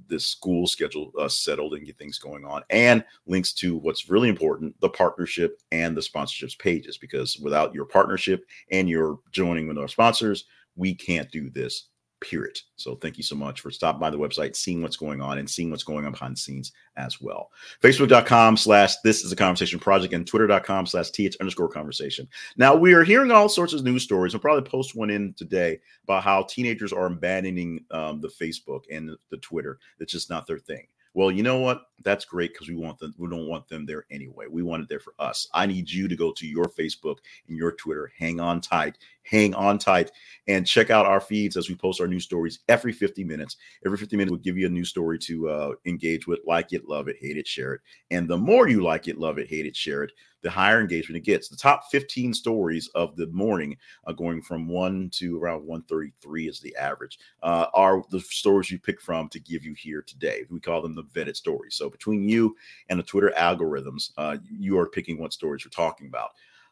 this 0.08 0.26
school 0.26 0.66
schedule 0.66 1.12
uh, 1.18 1.28
settled 1.28 1.74
and 1.74 1.86
get 1.86 1.98
things 1.98 2.18
going 2.18 2.44
on 2.44 2.62
and 2.70 3.04
links 3.26 3.52
to 3.52 3.76
what's 3.76 4.08
really 4.10 4.28
important 4.28 4.78
the 4.80 4.88
partnership 4.88 5.60
and 5.72 5.96
the 5.96 6.00
sponsorships 6.00 6.58
pages 6.58 6.98
because 6.98 7.38
without 7.38 7.74
your 7.74 7.84
partnership 7.84 8.44
and 8.70 8.88
your 8.88 9.18
joining 9.32 9.68
with 9.68 9.78
our 9.78 9.88
sponsors 9.88 10.44
we 10.76 10.94
can't 10.94 11.30
do 11.30 11.50
this 11.50 11.89
period. 12.20 12.58
So 12.76 12.96
thank 12.96 13.16
you 13.16 13.22
so 13.22 13.34
much 13.34 13.60
for 13.60 13.70
stopping 13.70 14.00
by 14.00 14.10
the 14.10 14.18
website, 14.18 14.56
seeing 14.56 14.82
what's 14.82 14.96
going 14.96 15.20
on, 15.20 15.38
and 15.38 15.48
seeing 15.48 15.70
what's 15.70 15.82
going 15.82 16.04
on 16.04 16.12
behind 16.12 16.36
the 16.36 16.40
scenes 16.40 16.72
as 16.96 17.20
well. 17.20 17.50
Facebook.com 17.82 18.56
slash 18.56 18.94
this 19.04 19.24
is 19.24 19.32
a 19.32 19.36
conversation 19.36 19.78
project 19.78 20.14
and 20.14 20.26
twitter.com 20.26 20.86
slash 20.86 21.10
th 21.10 21.36
underscore 21.40 21.68
conversation. 21.68 22.28
Now 22.56 22.74
we 22.74 22.92
are 22.92 23.04
hearing 23.04 23.30
all 23.30 23.48
sorts 23.48 23.72
of 23.72 23.84
news 23.84 24.02
stories. 24.02 24.34
I'll 24.34 24.40
probably 24.40 24.68
post 24.68 24.94
one 24.94 25.10
in 25.10 25.34
today 25.34 25.80
about 26.04 26.22
how 26.22 26.42
teenagers 26.44 26.92
are 26.92 27.06
abandoning 27.06 27.84
um, 27.90 28.20
the 28.20 28.28
Facebook 28.28 28.84
and 28.90 29.08
the, 29.08 29.16
the 29.30 29.38
Twitter. 29.38 29.78
It's 29.98 30.12
just 30.12 30.30
not 30.30 30.46
their 30.46 30.58
thing. 30.58 30.86
Well, 31.12 31.32
you 31.32 31.42
know 31.42 31.58
what? 31.58 31.82
That's 32.04 32.24
great 32.24 32.52
because 32.52 32.68
we 32.68 32.76
want 32.76 32.98
them. 32.98 33.14
We 33.18 33.28
don't 33.28 33.48
want 33.48 33.68
them 33.68 33.84
there 33.84 34.06
anyway. 34.10 34.46
We 34.48 34.62
want 34.62 34.84
it 34.84 34.88
there 34.88 35.00
for 35.00 35.12
us. 35.18 35.48
I 35.52 35.66
need 35.66 35.90
you 35.90 36.06
to 36.06 36.14
go 36.14 36.32
to 36.32 36.46
your 36.46 36.66
Facebook 36.66 37.16
and 37.48 37.56
your 37.56 37.72
Twitter. 37.72 38.12
Hang 38.16 38.38
on 38.38 38.60
tight. 38.60 38.96
Hang 39.22 39.52
on 39.54 39.78
tight 39.78 40.12
and 40.46 40.66
check 40.66 40.90
out 40.90 41.06
our 41.06 41.20
feeds 41.20 41.56
as 41.56 41.68
we 41.68 41.74
post 41.74 42.00
our 42.00 42.06
new 42.06 42.20
stories 42.20 42.60
every 42.68 42.92
50 42.92 43.24
minutes. 43.24 43.56
Every 43.84 43.98
50 43.98 44.16
minutes, 44.16 44.30
we'll 44.30 44.40
give 44.40 44.56
you 44.56 44.66
a 44.66 44.70
new 44.70 44.84
story 44.84 45.18
to 45.20 45.48
uh, 45.48 45.72
engage 45.84 46.26
with. 46.26 46.40
Like 46.46 46.72
it, 46.72 46.88
love 46.88 47.08
it, 47.08 47.16
hate 47.20 47.36
it, 47.36 47.46
share 47.46 47.74
it. 47.74 47.80
And 48.10 48.28
the 48.28 48.38
more 48.38 48.68
you 48.68 48.82
like 48.82 49.08
it, 49.08 49.18
love 49.18 49.38
it, 49.38 49.48
hate 49.48 49.66
it, 49.66 49.76
share 49.76 50.04
it, 50.04 50.12
the 50.42 50.50
higher 50.50 50.80
engagement 50.80 51.16
it 51.16 51.24
gets. 51.24 51.48
The 51.48 51.56
top 51.56 51.84
15 51.90 52.34
stories 52.34 52.88
of 52.94 53.16
the 53.16 53.26
morning, 53.28 53.76
uh, 54.06 54.12
going 54.12 54.42
from 54.42 54.68
one 54.68 55.10
to 55.14 55.38
around 55.38 55.66
133 55.66 56.48
is 56.48 56.60
the 56.60 56.74
average, 56.76 57.18
uh, 57.42 57.66
are 57.74 58.02
the 58.10 58.20
stories 58.20 58.70
you 58.70 58.78
pick 58.78 59.00
from 59.00 59.28
to 59.30 59.40
give 59.40 59.64
you 59.64 59.74
here 59.74 60.02
today. 60.02 60.44
We 60.50 60.60
call 60.60 60.82
them 60.82 60.94
the 60.94 61.04
vetted 61.04 61.36
stories. 61.36 61.74
So 61.74 61.90
between 61.90 62.28
you 62.28 62.56
and 62.88 62.98
the 62.98 63.04
Twitter 63.04 63.32
algorithms, 63.36 64.10
uh, 64.16 64.38
you 64.50 64.78
are 64.78 64.88
picking 64.88 65.18
what 65.18 65.32
stories 65.32 65.64
you're 65.64 65.70
talking 65.70 66.06
about. 66.06 66.30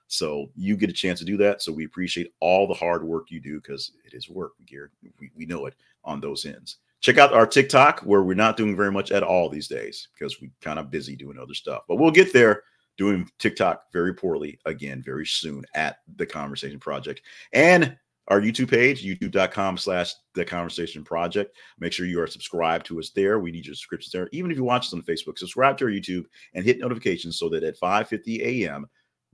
So 0.08 0.50
you 0.56 0.76
get 0.76 0.90
a 0.90 0.94
chance 0.94 1.18
to 1.18 1.24
do 1.24 1.36
that. 1.36 1.62
So 1.62 1.70
we 1.70 1.84
appreciate 1.84 2.32
all 2.40 2.66
the 2.66 2.74
hard 2.74 3.04
work 3.04 3.30
you 3.30 3.40
do 3.40 3.60
because 3.60 3.92
it 4.04 4.14
is 4.14 4.30
work, 4.30 4.52
Garrett. 4.66 4.90
We, 5.20 5.30
we 5.36 5.44
know 5.44 5.66
it 5.66 5.74
on 6.02 6.20
those 6.20 6.46
ends. 6.46 6.78
Check 7.00 7.18
out 7.18 7.32
our 7.32 7.46
TikTok 7.46 8.00
where 8.00 8.22
we're 8.22 8.34
not 8.34 8.56
doing 8.56 8.74
very 8.74 8.90
much 8.90 9.12
at 9.12 9.22
all 9.22 9.48
these 9.48 9.68
days 9.68 10.08
because 10.14 10.40
we're 10.40 10.50
kind 10.60 10.78
of 10.78 10.90
busy 10.90 11.14
doing 11.14 11.38
other 11.38 11.54
stuff. 11.54 11.82
But 11.86 11.96
we'll 11.96 12.10
get 12.10 12.32
there 12.32 12.62
doing 12.98 13.28
TikTok 13.38 13.84
very 13.92 14.12
poorly 14.12 14.58
again 14.66 15.02
very 15.02 15.26
soon 15.26 15.64
at 15.74 15.98
the 16.16 16.26
Conversation 16.26 16.78
Project. 16.78 17.22
And 17.52 17.96
our 18.28 18.40
YouTube 18.40 18.68
page, 18.68 19.04
youtube.com 19.04 19.78
slash 19.78 20.12
the 20.34 20.44
conversation 20.44 21.02
project. 21.02 21.56
Make 21.78 21.92
sure 21.92 22.06
you 22.06 22.20
are 22.20 22.26
subscribed 22.26 22.84
to 22.86 22.98
us 22.98 23.10
there. 23.10 23.38
We 23.38 23.50
need 23.50 23.64
your 23.64 23.74
subscriptions 23.74 24.12
there. 24.12 24.28
Even 24.32 24.50
if 24.50 24.56
you 24.58 24.64
watch 24.64 24.86
us 24.86 24.92
on 24.92 25.02
Facebook, 25.02 25.38
subscribe 25.38 25.78
to 25.78 25.86
our 25.86 25.90
YouTube 25.90 26.26
and 26.54 26.64
hit 26.64 26.78
notifications 26.78 27.38
so 27.38 27.48
that 27.48 27.64
at 27.64 27.80
5:50 27.80 28.40
a.m., 28.40 28.86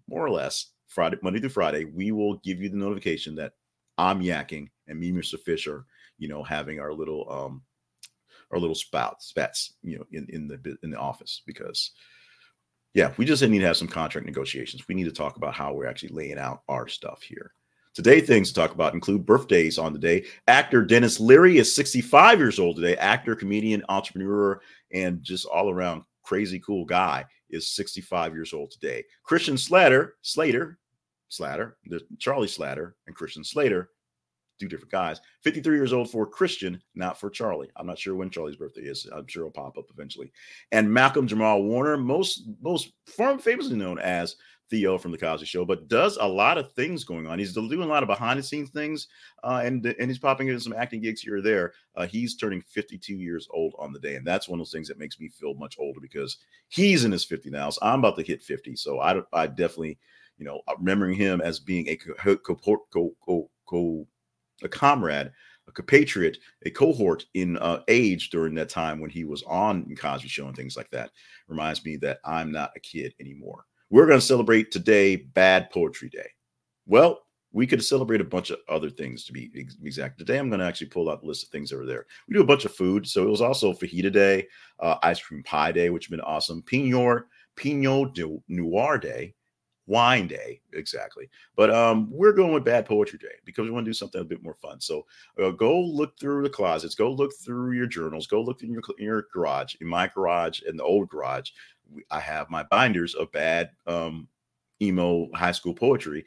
more 0.08 0.24
or 0.24 0.30
less, 0.30 0.70
Friday, 0.86 1.18
Monday 1.22 1.40
through 1.40 1.48
Friday, 1.48 1.86
we 1.86 2.12
will 2.12 2.36
give 2.38 2.60
you 2.60 2.68
the 2.68 2.76
notification 2.76 3.34
that 3.34 3.54
I'm 3.98 4.20
yakking 4.20 4.68
and 4.86 4.98
me, 4.98 5.10
Mr. 5.10 5.40
Fisher, 5.40 5.86
you 6.18 6.28
know, 6.28 6.44
having 6.44 6.78
our 6.78 6.92
little 6.92 7.30
um 7.30 7.62
our 8.52 8.58
little 8.60 8.76
spouts, 8.76 9.26
spats, 9.26 9.74
you 9.82 9.98
know, 9.98 10.04
in, 10.12 10.26
in 10.28 10.46
the 10.46 10.76
in 10.84 10.90
the 10.90 10.98
office 10.98 11.42
because 11.46 11.90
yeah, 12.94 13.12
we 13.16 13.24
just 13.24 13.42
need 13.42 13.58
to 13.58 13.66
have 13.66 13.76
some 13.76 13.88
contract 13.88 14.24
negotiations. 14.24 14.86
We 14.88 14.94
need 14.94 15.04
to 15.04 15.12
talk 15.12 15.36
about 15.36 15.54
how 15.54 15.72
we're 15.72 15.86
actually 15.86 16.10
laying 16.10 16.38
out 16.38 16.62
our 16.68 16.86
stuff 16.86 17.22
here. 17.22 17.52
Today, 17.92 18.20
things 18.20 18.48
to 18.48 18.54
talk 18.54 18.72
about 18.72 18.94
include 18.94 19.26
birthdays 19.26 19.78
on 19.78 19.92
the 19.92 19.98
day. 19.98 20.24
Actor 20.48 20.84
Denis 20.84 21.20
Leary 21.20 21.58
is 21.58 21.74
65 21.74 22.38
years 22.38 22.58
old 22.58 22.76
today. 22.76 22.96
Actor, 22.96 23.36
comedian, 23.36 23.84
entrepreneur, 23.88 24.60
and 24.92 25.22
just 25.22 25.46
all 25.46 25.70
around 25.70 26.02
crazy 26.22 26.58
cool 26.60 26.84
guy 26.84 27.24
is 27.50 27.68
65 27.68 28.32
years 28.32 28.52
old 28.52 28.70
today. 28.70 29.04
Christian 29.24 29.58
Slater, 29.58 30.14
Slater, 30.22 30.78
Slater, 31.28 31.76
Charlie 32.18 32.48
Slater, 32.48 32.96
and 33.06 33.14
Christian 33.14 33.44
Slater 33.44 33.90
two 34.58 34.68
different 34.68 34.92
guys. 34.92 35.20
53 35.42 35.76
years 35.76 35.92
old 35.92 36.10
for 36.10 36.26
Christian, 36.26 36.80
not 36.94 37.18
for 37.18 37.30
Charlie. 37.30 37.70
I'm 37.76 37.86
not 37.86 37.98
sure 37.98 38.14
when 38.14 38.30
Charlie's 38.30 38.56
birthday 38.56 38.82
is. 38.82 39.06
I'm 39.14 39.26
sure 39.26 39.42
it'll 39.42 39.52
pop 39.52 39.78
up 39.78 39.86
eventually. 39.92 40.32
And 40.72 40.92
Malcolm 40.92 41.26
Jamal 41.26 41.62
Warner, 41.62 41.96
most 41.96 42.48
most 42.62 42.92
famously 43.06 43.76
known 43.76 43.98
as 43.98 44.36
Theo 44.70 44.96
from 44.96 45.12
the 45.12 45.18
Cosby 45.18 45.46
Show, 45.46 45.64
but 45.64 45.88
does 45.88 46.16
a 46.16 46.26
lot 46.26 46.58
of 46.58 46.72
things 46.72 47.04
going 47.04 47.26
on. 47.26 47.38
He's 47.38 47.52
doing 47.52 47.82
a 47.82 47.86
lot 47.86 48.02
of 48.02 48.06
behind 48.06 48.38
the 48.38 48.42
scenes 48.42 48.70
things, 48.70 49.08
uh, 49.42 49.60
and 49.64 49.84
and 49.84 50.10
he's 50.10 50.18
popping 50.18 50.48
into 50.48 50.60
some 50.60 50.72
acting 50.72 51.02
gigs 51.02 51.20
here 51.20 51.36
or 51.36 51.42
there. 51.42 51.74
Uh, 51.94 52.06
he's 52.06 52.36
turning 52.36 52.62
52 52.62 53.14
years 53.14 53.46
old 53.50 53.74
on 53.78 53.92
the 53.92 54.00
day, 54.00 54.16
and 54.16 54.26
that's 54.26 54.48
one 54.48 54.58
of 54.58 54.66
those 54.66 54.72
things 54.72 54.88
that 54.88 54.98
makes 54.98 55.20
me 55.20 55.28
feel 55.28 55.54
much 55.54 55.76
older 55.78 56.00
because 56.00 56.38
he's 56.68 57.04
in 57.04 57.12
his 57.12 57.24
50 57.24 57.50
now. 57.50 57.70
So 57.70 57.80
I'm 57.82 57.98
about 57.98 58.16
to 58.16 58.22
hit 58.22 58.42
50, 58.42 58.76
so 58.76 59.00
I 59.00 59.20
I 59.32 59.46
definitely 59.46 59.98
you 60.38 60.46
know 60.46 60.62
remembering 60.78 61.14
him 61.14 61.40
as 61.40 61.60
being 61.60 61.86
a 61.88 61.96
co 61.96 62.36
co 62.36 62.80
co 62.90 63.46
co 63.66 64.06
a 64.62 64.68
comrade, 64.68 65.30
a 65.66 65.72
compatriot, 65.72 66.38
a 66.64 66.70
cohort 66.70 67.24
in 67.34 67.56
uh, 67.58 67.80
age 67.88 68.30
during 68.30 68.54
that 68.54 68.68
time 68.68 69.00
when 69.00 69.10
he 69.10 69.24
was 69.24 69.42
on 69.44 69.94
Cosby 69.96 70.28
Show 70.28 70.46
and 70.46 70.56
things 70.56 70.76
like 70.76 70.90
that. 70.90 71.10
Reminds 71.48 71.84
me 71.84 71.96
that 71.96 72.18
I'm 72.24 72.52
not 72.52 72.72
a 72.76 72.80
kid 72.80 73.14
anymore. 73.20 73.64
We're 73.90 74.06
going 74.06 74.20
to 74.20 74.26
celebrate 74.26 74.70
today 74.70 75.16
Bad 75.16 75.70
Poetry 75.70 76.08
Day. 76.08 76.28
Well, 76.86 77.20
we 77.52 77.66
could 77.68 77.84
celebrate 77.84 78.20
a 78.20 78.24
bunch 78.24 78.50
of 78.50 78.58
other 78.68 78.90
things 78.90 79.24
to 79.24 79.32
be 79.32 79.50
exact. 79.54 80.18
Today, 80.18 80.38
I'm 80.38 80.48
going 80.48 80.58
to 80.58 80.66
actually 80.66 80.88
pull 80.88 81.08
out 81.08 81.20
the 81.20 81.28
list 81.28 81.44
of 81.44 81.50
things 81.50 81.70
that 81.70 81.78
are 81.78 81.86
there. 81.86 82.04
We 82.28 82.34
do 82.34 82.42
a 82.42 82.46
bunch 82.46 82.64
of 82.64 82.74
food. 82.74 83.06
So 83.06 83.22
it 83.22 83.30
was 83.30 83.40
also 83.40 83.72
Fajita 83.72 84.12
Day, 84.12 84.48
uh, 84.80 84.96
Ice 85.04 85.22
Cream 85.22 85.44
Pie 85.44 85.70
Day, 85.70 85.90
which 85.90 86.06
has 86.06 86.10
been 86.10 86.20
awesome. 86.20 86.62
Pinot, 86.62 87.22
Pinot 87.54 88.12
de 88.12 88.36
Noir 88.48 88.98
Day, 88.98 89.34
wine 89.86 90.26
day 90.26 90.60
exactly. 90.72 91.28
But 91.56 91.70
um 91.70 92.08
we're 92.10 92.32
going 92.32 92.52
with 92.52 92.64
bad 92.64 92.86
poetry 92.86 93.18
day 93.18 93.36
because 93.44 93.64
we 93.64 93.70
want 93.70 93.84
to 93.84 93.90
do 93.90 93.94
something 93.94 94.20
a 94.20 94.24
bit 94.24 94.42
more 94.42 94.54
fun. 94.54 94.80
So 94.80 95.04
uh, 95.42 95.50
go 95.50 95.78
look 95.78 96.18
through 96.18 96.42
the 96.42 96.50
closets 96.50 96.94
go 96.94 97.10
look 97.12 97.32
through 97.34 97.72
your 97.72 97.86
journals 97.86 98.26
go 98.26 98.40
look 98.40 98.62
in 98.62 98.72
your, 98.72 98.82
in 98.98 99.04
your 99.04 99.26
garage 99.32 99.74
in 99.80 99.86
my 99.86 100.06
garage 100.08 100.62
in 100.62 100.76
the 100.76 100.84
old 100.84 101.08
garage. 101.08 101.50
I 102.10 102.20
have 102.20 102.50
my 102.50 102.62
binders 102.64 103.14
of 103.14 103.30
bad 103.32 103.70
um 103.86 104.28
emo 104.82 105.28
high 105.34 105.52
school 105.52 105.74
poetry. 105.74 106.24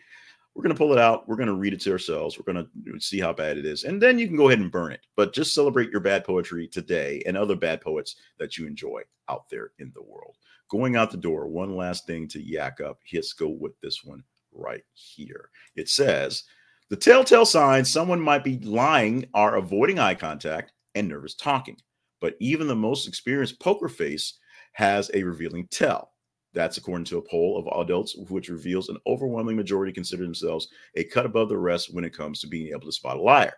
We're 0.53 0.63
going 0.63 0.73
to 0.73 0.77
pull 0.77 0.93
it 0.93 0.99
out 0.99 1.27
we're 1.27 1.35
going 1.35 1.47
to 1.47 1.53
read 1.53 1.73
it 1.73 1.81
to 1.81 1.91
ourselves 1.91 2.37
we're 2.37 2.51
going 2.51 2.67
to 2.85 2.99
see 2.99 3.19
how 3.19 3.33
bad 3.33 3.57
it 3.57 3.65
is 3.65 3.83
and 3.83 4.01
then 4.01 4.17
you 4.17 4.27
can 4.27 4.37
go 4.37 4.47
ahead 4.49 4.59
and 4.59 4.71
burn 4.71 4.91
it. 4.91 5.01
But 5.15 5.33
just 5.33 5.53
celebrate 5.53 5.89
your 5.89 5.99
bad 5.99 6.23
poetry 6.23 6.67
today 6.67 7.23
and 7.25 7.35
other 7.35 7.55
bad 7.55 7.81
poets 7.81 8.15
that 8.37 8.57
you 8.57 8.67
enjoy 8.67 9.01
out 9.29 9.49
there 9.49 9.71
in 9.79 9.91
the 9.95 10.01
world 10.03 10.35
Going 10.69 10.95
out 10.95 11.11
the 11.11 11.17
door, 11.17 11.47
one 11.47 11.75
last 11.75 12.05
thing 12.05 12.27
to 12.29 12.41
yak 12.41 12.81
up. 12.81 12.99
Let's 13.13 13.33
go 13.33 13.47
with 13.47 13.79
this 13.81 14.03
one 14.03 14.23
right 14.53 14.83
here. 14.93 15.49
It 15.75 15.89
says, 15.89 16.43
the 16.89 16.95
telltale 16.95 17.45
signs 17.45 17.91
someone 17.91 18.21
might 18.21 18.43
be 18.43 18.59
lying 18.59 19.25
are 19.33 19.57
avoiding 19.57 19.99
eye 19.99 20.15
contact 20.15 20.71
and 20.95 21.07
nervous 21.07 21.35
talking. 21.35 21.77
But 22.21 22.35
even 22.39 22.67
the 22.67 22.75
most 22.75 23.07
experienced 23.07 23.59
poker 23.59 23.89
face 23.89 24.39
has 24.73 25.11
a 25.13 25.23
revealing 25.23 25.67
tell. 25.69 26.11
That's 26.53 26.77
according 26.77 27.05
to 27.05 27.17
a 27.17 27.29
poll 27.29 27.57
of 27.57 27.81
adults, 27.81 28.15
which 28.29 28.49
reveals 28.49 28.89
an 28.89 28.97
overwhelming 29.05 29.55
majority 29.55 29.91
consider 29.91 30.23
themselves 30.23 30.69
a 30.95 31.03
cut 31.03 31.25
above 31.25 31.49
the 31.49 31.57
rest 31.57 31.93
when 31.93 32.03
it 32.03 32.15
comes 32.15 32.39
to 32.39 32.47
being 32.47 32.69
able 32.69 32.87
to 32.87 32.91
spot 32.91 33.17
a 33.17 33.21
liar. 33.21 33.53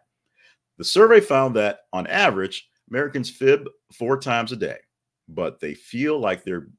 The 0.77 0.83
survey 0.83 1.19
found 1.21 1.55
that 1.55 1.81
on 1.93 2.07
average, 2.07 2.69
Americans 2.89 3.29
fib 3.29 3.69
four 3.93 4.19
times 4.19 4.51
a 4.51 4.55
day, 4.55 4.77
but 5.27 5.59
they 5.59 5.75
feel 5.75 6.19
like 6.19 6.43
they're 6.43 6.69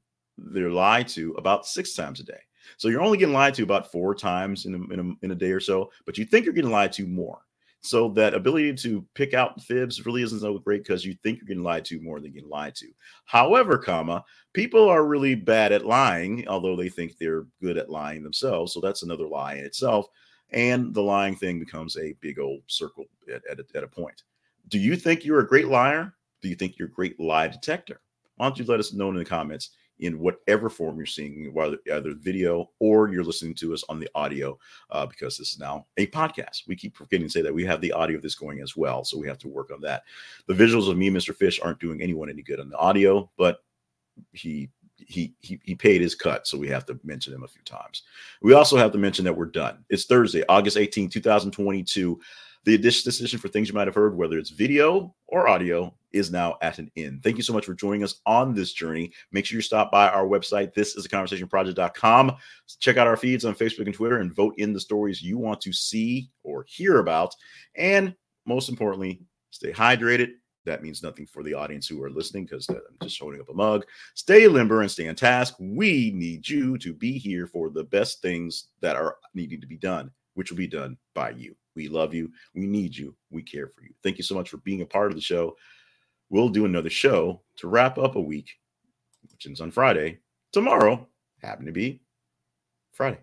they're 0.52 0.70
lied 0.70 1.08
to 1.08 1.32
about 1.32 1.66
six 1.66 1.94
times 1.94 2.20
a 2.20 2.24
day. 2.24 2.40
So 2.76 2.88
you're 2.88 3.02
only 3.02 3.18
getting 3.18 3.34
lied 3.34 3.54
to 3.54 3.62
about 3.62 3.90
four 3.90 4.14
times 4.14 4.66
in 4.66 4.74
a, 4.74 4.92
in 4.92 5.00
a, 5.00 5.24
in 5.24 5.30
a 5.32 5.34
day 5.34 5.52
or 5.52 5.60
so, 5.60 5.90
but 6.06 6.18
you 6.18 6.24
think 6.24 6.44
you're 6.44 6.54
getting 6.54 6.70
lied 6.70 6.92
to 6.94 7.06
more. 7.06 7.40
So 7.82 8.10
that 8.10 8.34
ability 8.34 8.74
to 8.74 9.04
pick 9.14 9.32
out 9.32 9.62
fibs 9.62 10.04
really 10.04 10.22
isn't 10.22 10.40
so 10.40 10.58
great 10.58 10.82
because 10.82 11.04
you 11.04 11.14
think 11.22 11.38
you're 11.38 11.46
getting 11.46 11.62
lied 11.62 11.84
to 11.86 12.00
more 12.00 12.20
than 12.20 12.32
getting 12.32 12.50
lied 12.50 12.74
to. 12.76 12.88
However, 13.24 13.78
comma, 13.78 14.22
people 14.52 14.86
are 14.88 15.06
really 15.06 15.34
bad 15.34 15.72
at 15.72 15.86
lying, 15.86 16.46
although 16.46 16.76
they 16.76 16.90
think 16.90 17.16
they're 17.16 17.46
good 17.62 17.78
at 17.78 17.88
lying 17.88 18.22
themselves. 18.22 18.74
So 18.74 18.80
that's 18.80 19.02
another 19.02 19.26
lie 19.26 19.54
in 19.54 19.64
itself. 19.64 20.06
And 20.50 20.92
the 20.92 21.02
lying 21.02 21.36
thing 21.36 21.58
becomes 21.58 21.96
a 21.96 22.14
big 22.20 22.38
old 22.38 22.60
circle 22.66 23.06
at, 23.32 23.42
at, 23.50 23.60
a, 23.60 23.64
at 23.74 23.84
a 23.84 23.88
point. 23.88 24.24
Do 24.68 24.78
you 24.78 24.94
think 24.94 25.24
you're 25.24 25.40
a 25.40 25.48
great 25.48 25.68
liar? 25.68 26.14
Do 26.42 26.48
you 26.48 26.56
think 26.56 26.78
you're 26.78 26.88
a 26.88 26.92
great 26.92 27.18
lie 27.18 27.48
detector? 27.48 28.02
Why 28.36 28.46
don't 28.46 28.58
you 28.58 28.64
let 28.66 28.80
us 28.80 28.92
know 28.92 29.08
in 29.08 29.16
the 29.16 29.24
comments? 29.24 29.70
In 30.00 30.18
whatever 30.18 30.68
form 30.68 30.96
you're 30.96 31.06
seeing, 31.06 31.52
whether 31.52 31.78
either 31.92 32.14
video 32.14 32.70
or 32.78 33.08
you're 33.08 33.24
listening 33.24 33.54
to 33.54 33.72
us 33.72 33.84
on 33.88 34.00
the 34.00 34.08
audio, 34.14 34.58
uh, 34.90 35.06
because 35.06 35.36
this 35.36 35.52
is 35.52 35.58
now 35.58 35.86
a 35.96 36.06
podcast. 36.08 36.66
We 36.66 36.76
keep 36.76 36.96
forgetting 36.96 37.26
to 37.26 37.32
say 37.32 37.42
that 37.42 37.54
we 37.54 37.64
have 37.66 37.80
the 37.80 37.92
audio 37.92 38.16
of 38.16 38.22
this 38.22 38.34
going 38.34 38.60
as 38.60 38.76
well, 38.76 39.04
so 39.04 39.18
we 39.18 39.28
have 39.28 39.38
to 39.38 39.48
work 39.48 39.70
on 39.70 39.80
that. 39.82 40.02
The 40.46 40.54
visuals 40.54 40.90
of 40.90 40.96
me, 40.96 41.10
Mr. 41.10 41.34
Fish, 41.34 41.60
aren't 41.60 41.80
doing 41.80 42.02
anyone 42.02 42.28
any 42.28 42.42
good 42.42 42.60
on 42.60 42.70
the 42.70 42.78
audio, 42.78 43.30
but 43.36 43.62
he 44.32 44.70
he 44.96 45.34
he 45.40 45.60
he 45.64 45.74
paid 45.74 46.00
his 46.00 46.14
cut, 46.14 46.46
so 46.46 46.58
we 46.58 46.68
have 46.68 46.86
to 46.86 46.98
mention 47.04 47.32
him 47.32 47.42
a 47.42 47.48
few 47.48 47.62
times. 47.62 48.02
We 48.42 48.54
also 48.54 48.76
have 48.76 48.92
to 48.92 48.98
mention 48.98 49.24
that 49.24 49.36
we're 49.36 49.46
done. 49.46 49.84
It's 49.88 50.04
Thursday, 50.04 50.44
August 50.48 50.76
18, 50.76 51.08
2022. 51.08 52.20
The 52.64 52.76
decision 52.76 53.38
for 53.38 53.48
things 53.48 53.68
you 53.68 53.74
might 53.74 53.86
have 53.88 53.94
heard, 53.94 54.14
whether 54.14 54.38
it's 54.38 54.50
video 54.50 55.14
or 55.26 55.48
audio, 55.48 55.94
is 56.12 56.30
now 56.30 56.56
at 56.62 56.78
an 56.78 56.90
end. 56.96 57.22
Thank 57.22 57.36
you 57.36 57.42
so 57.42 57.52
much 57.52 57.66
for 57.66 57.74
joining 57.74 58.02
us 58.02 58.20
on 58.26 58.54
this 58.54 58.72
journey. 58.72 59.12
Make 59.32 59.46
sure 59.46 59.56
you 59.56 59.62
stop 59.62 59.90
by 59.90 60.08
our 60.08 60.26
website, 60.26 60.74
this 60.74 60.96
is 60.96 61.04
a 61.04 61.08
conversationproject.com. 61.08 62.36
Check 62.80 62.96
out 62.96 63.06
our 63.06 63.16
feeds 63.16 63.44
on 63.44 63.54
Facebook 63.54 63.86
and 63.86 63.94
Twitter 63.94 64.18
and 64.18 64.34
vote 64.34 64.54
in 64.58 64.72
the 64.72 64.80
stories 64.80 65.22
you 65.22 65.38
want 65.38 65.60
to 65.62 65.72
see 65.72 66.30
or 66.42 66.64
hear 66.68 66.98
about. 66.98 67.34
And 67.76 68.14
most 68.46 68.68
importantly, 68.68 69.20
stay 69.50 69.72
hydrated. 69.72 70.32
That 70.66 70.82
means 70.82 71.02
nothing 71.02 71.26
for 71.26 71.42
the 71.42 71.54
audience 71.54 71.88
who 71.88 72.02
are 72.02 72.10
listening 72.10 72.44
because 72.44 72.68
I'm 72.68 72.78
just 73.02 73.18
holding 73.18 73.40
up 73.40 73.48
a 73.48 73.54
mug. 73.54 73.84
Stay 74.14 74.46
limber 74.46 74.82
and 74.82 74.90
stay 74.90 75.08
on 75.08 75.14
task. 75.14 75.54
We 75.58 76.12
need 76.14 76.48
you 76.48 76.76
to 76.78 76.92
be 76.92 77.18
here 77.18 77.46
for 77.46 77.70
the 77.70 77.84
best 77.84 78.20
things 78.20 78.68
that 78.80 78.96
are 78.96 79.16
needing 79.34 79.60
to 79.62 79.66
be 79.66 79.78
done, 79.78 80.10
which 80.34 80.50
will 80.50 80.58
be 80.58 80.66
done 80.66 80.98
by 81.14 81.30
you. 81.30 81.56
We 81.74 81.88
love 81.88 82.12
you. 82.12 82.30
We 82.54 82.66
need 82.66 82.96
you. 82.96 83.16
We 83.30 83.42
care 83.42 83.68
for 83.68 83.82
you. 83.82 83.90
Thank 84.02 84.18
you 84.18 84.24
so 84.24 84.34
much 84.34 84.50
for 84.50 84.58
being 84.58 84.82
a 84.82 84.86
part 84.86 85.10
of 85.10 85.16
the 85.16 85.22
show. 85.22 85.56
We'll 86.30 86.48
do 86.48 86.64
another 86.64 86.90
show 86.90 87.42
to 87.56 87.68
wrap 87.68 87.98
up 87.98 88.16
a 88.16 88.20
week, 88.20 88.58
which 89.30 89.46
ends 89.46 89.60
on 89.60 89.70
Friday. 89.70 90.20
Tomorrow 90.52 91.06
happen 91.42 91.66
to 91.66 91.72
be 91.72 92.00
Friday. 92.92 93.18